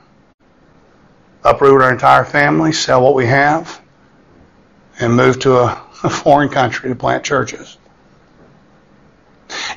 uproot 1.51 1.83
our 1.83 1.93
entire 1.93 2.25
family, 2.25 2.73
sell 2.73 3.03
what 3.03 3.15
we 3.15 3.27
have, 3.27 3.81
and 5.01 5.15
move 5.15 5.39
to 5.41 5.57
a, 5.57 5.85
a 6.05 6.11
foreign 6.11 6.49
country 6.49 6.89
to 6.89 6.95
plant 6.95 7.25
churches. 7.25 7.77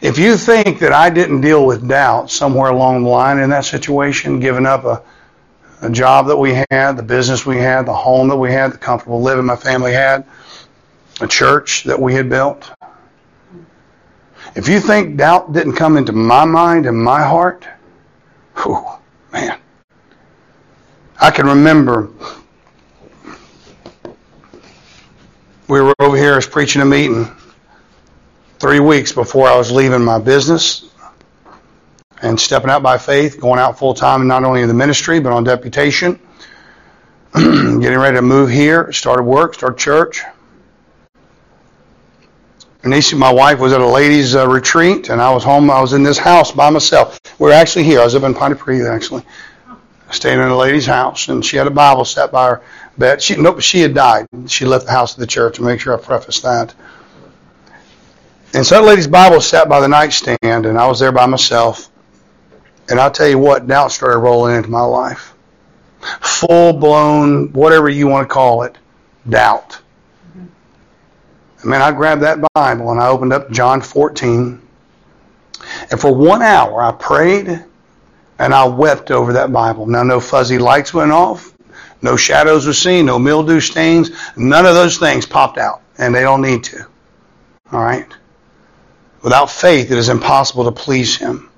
If 0.02 0.18
you 0.18 0.36
think 0.36 0.80
that 0.80 0.92
I 0.92 1.10
didn't 1.10 1.42
deal 1.42 1.66
with 1.66 1.88
doubt 1.88 2.30
somewhere 2.30 2.72
along 2.72 3.04
the 3.04 3.10
line 3.10 3.40
in 3.40 3.50
that 3.52 3.66
situation, 3.66 4.40
giving 4.40 4.66
up 4.66 4.84
a, 4.84 5.04
a 5.82 5.90
job 5.90 6.28
that 6.28 6.38
we 6.38 6.62
had, 6.72 6.94
the 6.94 7.04
business 7.04 7.46
we 7.46 7.58
had, 7.58 7.86
the 7.86 7.94
home 7.94 8.28
that 8.30 8.36
we 8.36 8.52
had, 8.52 8.74
the 8.74 8.78
comfortable 8.78 9.22
living 9.22 9.46
my 9.46 9.56
family 9.56 9.94
had, 9.94 10.26
a 11.22 11.28
church 11.28 11.84
that 11.86 12.02
we 12.02 12.14
had 12.14 12.30
built, 12.30 12.70
if 14.56 14.68
you 14.68 14.80
think 14.82 15.18
doubt 15.18 15.54
didn't 15.54 15.74
come 15.74 15.96
into 15.96 16.12
my 16.12 16.44
mind 16.44 16.86
and 16.86 16.98
my 16.98 17.24
heart, 17.24 17.66
whew, 18.58 18.86
man, 19.32 19.61
I 21.24 21.30
can 21.30 21.46
remember 21.46 22.10
we 25.68 25.80
were 25.80 25.94
over 26.00 26.18
here, 26.18 26.36
I 26.36 26.42
preaching 26.50 26.82
a 26.82 26.86
meeting 26.86 27.30
three 28.58 28.80
weeks 28.80 29.12
before 29.12 29.48
I 29.48 29.56
was 29.56 29.72
leaving 29.72 30.04
my 30.04 30.18
business 30.18 30.90
and 32.24 32.40
stepping 32.40 32.72
out 32.72 32.82
by 32.82 32.98
faith, 32.98 33.40
going 33.40 33.60
out 33.60 33.78
full 33.78 33.94
time, 33.94 34.26
not 34.28 34.44
only 34.44 34.64
in 34.64 34.68
the 34.68 34.74
ministry, 34.74 35.20
but 35.20 35.32
on 35.32 35.44
deputation, 35.44 36.20
getting 37.36 38.00
ready 38.00 38.16
to 38.16 38.24
move 38.24 38.50
here, 38.50 38.92
started 38.92 39.22
work, 39.22 39.54
started 39.54 39.78
church. 39.78 40.24
Nisi, 42.84 43.16
my 43.16 43.32
wife, 43.32 43.60
was 43.60 43.74
at 43.74 43.80
a 43.80 43.88
ladies' 43.88 44.36
uh, 44.36 44.48
retreat, 44.48 45.10
and 45.10 45.22
I 45.22 45.32
was 45.32 45.44
home. 45.44 45.70
I 45.70 45.82
was 45.82 45.94
in 45.94 46.02
this 46.02 46.18
house 46.18 46.52
by 46.52 46.72
myself. 46.72 47.20
We 47.38 47.52
are 47.52 47.54
actually 47.54 47.84
here. 47.84 48.00
I 48.00 48.06
was 48.06 48.16
up 48.16 48.24
in 48.24 48.34
Pontypridd, 48.34 48.92
actually 48.92 49.24
staying 50.12 50.40
in 50.40 50.48
a 50.48 50.58
lady's 50.58 50.86
house, 50.86 51.28
and 51.28 51.44
she 51.44 51.58
had 51.58 51.68
a 51.68 51.72
Bible 51.72 52.06
set 52.06 52.32
by 52.32 52.50
her 52.50 52.62
bed. 52.98 53.22
She 53.22 53.36
nope, 53.36 53.62
she 53.62 53.82
had 53.82 53.94
died. 53.94 54.28
She 54.48 54.66
left 54.66 54.86
the 54.86 54.92
house 54.92 55.14
of 55.14 55.20
the 55.20 55.28
church. 55.28 55.56
To 55.56 55.64
make 55.64 55.80
sure 55.80 55.98
I 55.98 56.02
preface 56.02 56.40
that. 56.42 56.74
And 58.54 58.66
so 58.66 58.76
that 58.76 58.88
lady's 58.88 59.08
Bible 59.08 59.40
sat 59.40 59.70
by 59.70 59.80
the 59.80 59.88
nightstand, 59.88 60.38
and 60.42 60.78
I 60.78 60.88
was 60.88 61.00
there 61.00 61.12
by 61.12 61.26
myself. 61.26 61.90
And 62.90 63.00
I'll 63.00 63.12
tell 63.12 63.28
you 63.28 63.40
what, 63.40 63.68
doubt 63.68 63.92
started 63.92 64.20
rolling 64.20 64.56
into 64.58 64.70
my 64.70 64.82
life. 64.82 65.34
Full 66.20 66.74
blown, 66.74 67.54
whatever 67.54 67.90
you 67.90 68.08
want 68.08 68.28
to 68.28 68.34
call 68.34 68.64
it, 68.64 68.78
doubt. 69.30 69.80
I 71.64 71.68
mean, 71.68 71.80
I 71.80 71.92
grabbed 71.92 72.24
that 72.24 72.40
Bible 72.54 72.92
and 72.92 73.00
I 73.00 73.08
opened 73.08 73.34
up 73.34 73.52
John 73.52 73.82
14. 73.82 74.60
And 75.92 76.00
for 76.00 76.14
one 76.14 76.42
hour, 76.42 76.82
I 76.82 76.92
prayed 76.92 77.64
and 78.42 78.56
I 78.56 78.66
wept 78.66 79.12
over 79.12 79.34
that 79.34 79.54
Bible. 79.54 79.86
Now, 79.86 80.02
no 80.02 80.20
fuzzy 80.20 80.58
lights 80.58 80.96
went 80.96 81.12
off, 81.12 81.54
no 82.02 82.16
shadows 82.16 82.66
were 82.66 82.74
seen, 82.74 83.06
no 83.06 83.20
mildew 83.20 83.60
stains, 83.60 84.10
none 84.36 84.66
of 84.66 84.74
those 84.74 84.98
things 84.98 85.28
popped 85.28 85.60
out, 85.60 85.84
and 86.00 86.14
they 86.14 86.22
don't 86.22 86.42
need 86.42 86.64
to. 86.64 86.88
All 87.72 87.84
right? 87.84 88.12
Without 89.22 89.52
faith, 89.52 89.92
it 89.92 89.98
is 89.98 90.10
impossible 90.10 90.64
to 90.64 90.72
please 90.72 91.16
Him. 91.16 91.52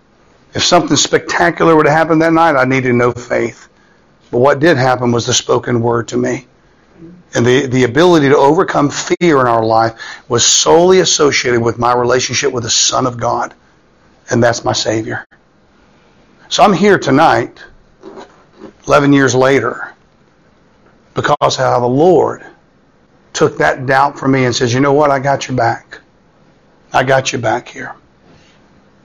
If 0.54 0.66
something 0.66 0.98
spectacular 0.98 1.74
would 1.74 1.86
have 1.86 1.98
happened 1.98 2.22
that 2.22 2.34
night, 2.34 2.58
I 2.58 2.66
needed 2.66 2.96
no 2.96 3.14
faith. 3.14 3.70
But 4.30 4.40
what 4.40 4.60
did 4.60 4.76
happen 4.76 5.14
was 5.14 5.26
the 5.26 5.34
spoken 5.34 5.82
word 5.82 6.10
to 6.10 6.18
me. 6.18 6.48
And 7.34 7.46
the, 7.46 7.66
the 7.68 7.86
ability 7.86 8.28
to 8.28 8.38
overcome 8.38 8.90
fear 8.90 9.40
in 9.40 9.48
our 9.48 9.64
life 9.64 9.94
was 10.28 10.46
solely 10.46 11.00
associated 11.00 11.62
with 11.62 11.80
my 11.80 11.96
relationship 11.96 12.52
with 12.52 12.64
the 12.64 12.70
Son 12.70 13.08
of 13.08 13.18
God. 13.18 13.54
And 14.30 14.44
that's 14.44 14.66
my 14.66 14.74
Savior. 14.74 15.26
So 16.54 16.62
I'm 16.62 16.74
here 16.74 17.00
tonight, 17.00 17.64
11 18.86 19.12
years 19.12 19.34
later, 19.34 19.92
because 21.16 21.56
how 21.56 21.80
the 21.80 21.88
Lord 21.88 22.46
took 23.34 23.58
that 23.58 23.88
doubt 23.88 24.20
from 24.20 24.34
me 24.34 24.46
and 24.46 24.56
says, 24.56 24.72
you 24.72 24.80
know 24.80 24.94
what, 24.94 25.10
I 25.10 25.18
got 25.18 25.48
your 25.48 25.58
back. 25.58 25.98
I 26.94 27.04
got 27.04 27.34
you 27.34 27.40
back 27.40 27.68
here. 27.68 27.96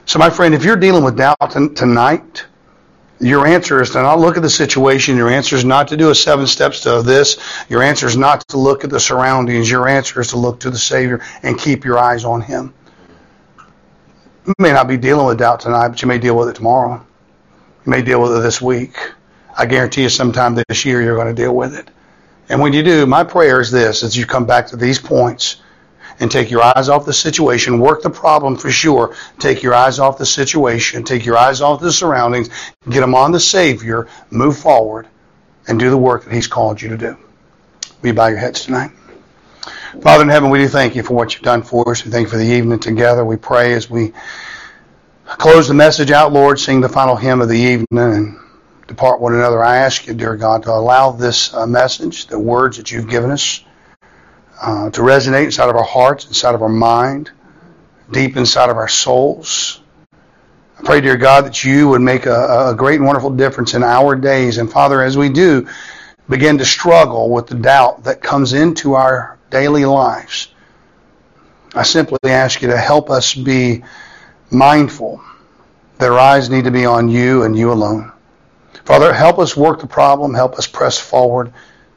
So, 0.04 0.18
my 0.18 0.28
friend, 0.28 0.54
if 0.54 0.62
you're 0.62 0.76
dealing 0.76 1.02
with 1.02 1.16
doubt 1.16 1.38
tonight, 1.74 2.44
your 3.18 3.46
answer 3.46 3.80
is 3.80 3.92
to 3.92 4.02
not 4.02 4.18
look 4.18 4.36
at 4.36 4.42
the 4.42 4.50
situation. 4.50 5.16
Your 5.16 5.30
answer 5.30 5.56
is 5.56 5.64
not 5.64 5.88
to 5.88 5.96
do 5.96 6.10
a 6.10 6.14
seven 6.14 6.46
steps 6.46 6.82
to 6.82 7.00
this. 7.00 7.38
Your 7.70 7.82
answer 7.82 8.06
is 8.06 8.18
not 8.18 8.46
to 8.48 8.58
look 8.58 8.84
at 8.84 8.90
the 8.90 9.00
surroundings. 9.00 9.70
Your 9.70 9.88
answer 9.88 10.20
is 10.20 10.28
to 10.28 10.36
look 10.36 10.60
to 10.60 10.70
the 10.70 10.76
Savior 10.76 11.24
and 11.42 11.58
keep 11.58 11.86
your 11.86 11.98
eyes 11.98 12.26
on 12.26 12.42
Him. 12.42 12.74
You 14.46 14.52
may 14.58 14.72
not 14.72 14.86
be 14.86 14.98
dealing 14.98 15.24
with 15.24 15.38
doubt 15.38 15.60
tonight, 15.60 15.88
but 15.88 16.02
you 16.02 16.08
may 16.08 16.18
deal 16.18 16.36
with 16.36 16.50
it 16.50 16.56
tomorrow. 16.56 17.06
May 17.88 18.02
deal 18.02 18.20
with 18.20 18.36
it 18.36 18.40
this 18.40 18.60
week. 18.60 18.98
I 19.56 19.64
guarantee 19.64 20.02
you 20.02 20.10
sometime 20.10 20.54
this 20.54 20.84
year 20.84 21.00
you're 21.00 21.16
going 21.16 21.34
to 21.34 21.42
deal 21.42 21.56
with 21.56 21.74
it. 21.74 21.88
And 22.50 22.60
when 22.60 22.74
you 22.74 22.82
do, 22.82 23.06
my 23.06 23.24
prayer 23.24 23.62
is 23.62 23.70
this, 23.70 24.02
as 24.02 24.14
you 24.14 24.26
come 24.26 24.44
back 24.44 24.66
to 24.68 24.76
these 24.76 24.98
points 24.98 25.62
and 26.20 26.30
take 26.30 26.50
your 26.50 26.62
eyes 26.62 26.90
off 26.90 27.06
the 27.06 27.14
situation, 27.14 27.80
work 27.80 28.02
the 28.02 28.10
problem 28.10 28.56
for 28.56 28.70
sure, 28.70 29.16
take 29.38 29.62
your 29.62 29.72
eyes 29.72 29.98
off 29.98 30.18
the 30.18 30.26
situation, 30.26 31.02
take 31.02 31.24
your 31.24 31.38
eyes 31.38 31.62
off 31.62 31.80
the 31.80 31.90
surroundings, 31.90 32.50
get 32.90 33.00
them 33.00 33.14
on 33.14 33.32
the 33.32 33.40
Savior, 33.40 34.06
move 34.30 34.58
forward, 34.58 35.08
and 35.66 35.80
do 35.80 35.88
the 35.88 35.96
work 35.96 36.24
that 36.24 36.32
He's 36.34 36.46
called 36.46 36.82
you 36.82 36.90
to 36.90 36.98
do. 36.98 37.16
Will 38.02 38.08
you 38.08 38.12
bow 38.12 38.26
your 38.26 38.36
heads 38.36 38.66
tonight? 38.66 38.90
Father 40.02 40.24
in 40.24 40.28
heaven, 40.28 40.50
we 40.50 40.58
do 40.58 40.68
thank 40.68 40.94
you 40.94 41.02
for 41.02 41.14
what 41.14 41.32
you've 41.32 41.42
done 41.42 41.62
for 41.62 41.90
us. 41.90 42.04
We 42.04 42.10
thank 42.10 42.26
you 42.26 42.30
for 42.30 42.36
the 42.36 42.52
evening 42.52 42.80
together. 42.80 43.24
We 43.24 43.38
pray 43.38 43.72
as 43.72 43.88
we 43.88 44.12
close 45.36 45.68
the 45.68 45.74
message 45.74 46.10
out, 46.10 46.32
Lord, 46.32 46.58
sing 46.58 46.80
the 46.80 46.88
final 46.88 47.14
hymn 47.14 47.40
of 47.40 47.48
the 47.48 47.58
evening 47.58 47.86
and 47.90 48.38
depart 48.86 49.20
one 49.20 49.34
another. 49.34 49.62
I 49.62 49.76
ask 49.76 50.06
you, 50.06 50.14
dear 50.14 50.36
God, 50.36 50.62
to 50.62 50.72
allow 50.72 51.10
this 51.12 51.52
uh, 51.52 51.66
message, 51.66 52.26
the 52.26 52.38
words 52.38 52.78
that 52.78 52.90
you've 52.90 53.08
given 53.08 53.30
us, 53.30 53.62
uh, 54.62 54.90
to 54.90 55.02
resonate 55.02 55.44
inside 55.44 55.68
of 55.68 55.76
our 55.76 55.84
hearts, 55.84 56.26
inside 56.26 56.54
of 56.54 56.62
our 56.62 56.68
mind, 56.68 57.30
deep 58.10 58.36
inside 58.36 58.70
of 58.70 58.76
our 58.76 58.88
souls. 58.88 59.80
I 60.78 60.82
pray, 60.82 61.00
dear 61.00 61.16
God, 61.16 61.44
that 61.44 61.62
you 61.62 61.88
would 61.88 62.00
make 62.00 62.26
a, 62.26 62.70
a 62.70 62.74
great 62.74 62.96
and 62.96 63.06
wonderful 63.06 63.30
difference 63.30 63.74
in 63.74 63.82
our 63.82 64.16
days. 64.16 64.58
And 64.58 64.70
Father, 64.70 65.02
as 65.02 65.18
we 65.18 65.28
do 65.28 65.68
begin 66.28 66.58
to 66.58 66.64
struggle 66.64 67.30
with 67.30 67.48
the 67.48 67.54
doubt 67.54 68.04
that 68.04 68.22
comes 68.22 68.52
into 68.52 68.94
our 68.94 69.38
daily 69.50 69.84
lives, 69.84 70.54
I 71.74 71.82
simply 71.82 72.18
ask 72.24 72.62
you 72.62 72.68
to 72.68 72.78
help 72.78 73.10
us 73.10 73.34
be 73.34 73.84
mindful 74.50 75.20
Their 75.98 76.18
eyes 76.18 76.48
need 76.48 76.64
to 76.64 76.70
be 76.70 76.86
on 76.86 77.08
you 77.08 77.42
and 77.42 77.58
you 77.58 77.72
alone. 77.72 78.12
Father, 78.84 79.12
help 79.12 79.38
us 79.38 79.56
work 79.56 79.80
the 79.80 79.86
problem, 79.86 80.32
help 80.32 80.54
us 80.54 80.66
press 80.66 80.98
forward, 80.98 81.52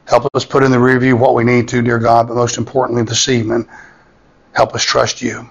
help 0.06 0.26
us 0.34 0.44
put 0.44 0.62
in 0.62 0.70
the 0.70 0.78
review 0.78 1.16
what 1.16 1.34
we 1.34 1.44
need 1.44 1.68
to, 1.68 1.82
dear 1.82 1.98
God, 1.98 2.28
but 2.28 2.34
most 2.34 2.58
importantly 2.58 3.02
this 3.04 3.28
evening, 3.28 3.68
help 4.52 4.74
us 4.74 4.82
trust 4.82 5.22
you. 5.22 5.48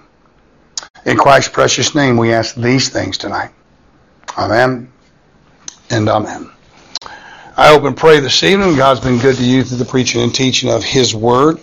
In 1.04 1.16
Christ's 1.16 1.50
precious 1.50 1.94
name, 1.94 2.16
we 2.16 2.32
ask 2.32 2.54
these 2.54 2.90
things 2.90 3.18
tonight. 3.18 3.50
Amen 4.38 4.92
and 5.90 6.08
amen. 6.08 6.50
I 7.56 7.68
hope 7.68 7.84
and 7.84 7.96
pray 7.96 8.20
this 8.20 8.42
evening 8.44 8.76
God's 8.76 9.00
been 9.00 9.18
good 9.18 9.36
to 9.36 9.44
you 9.44 9.64
through 9.64 9.78
the 9.78 9.84
preaching 9.84 10.22
and 10.22 10.34
teaching 10.34 10.70
of 10.70 10.84
His 10.84 11.14
Word. 11.14 11.58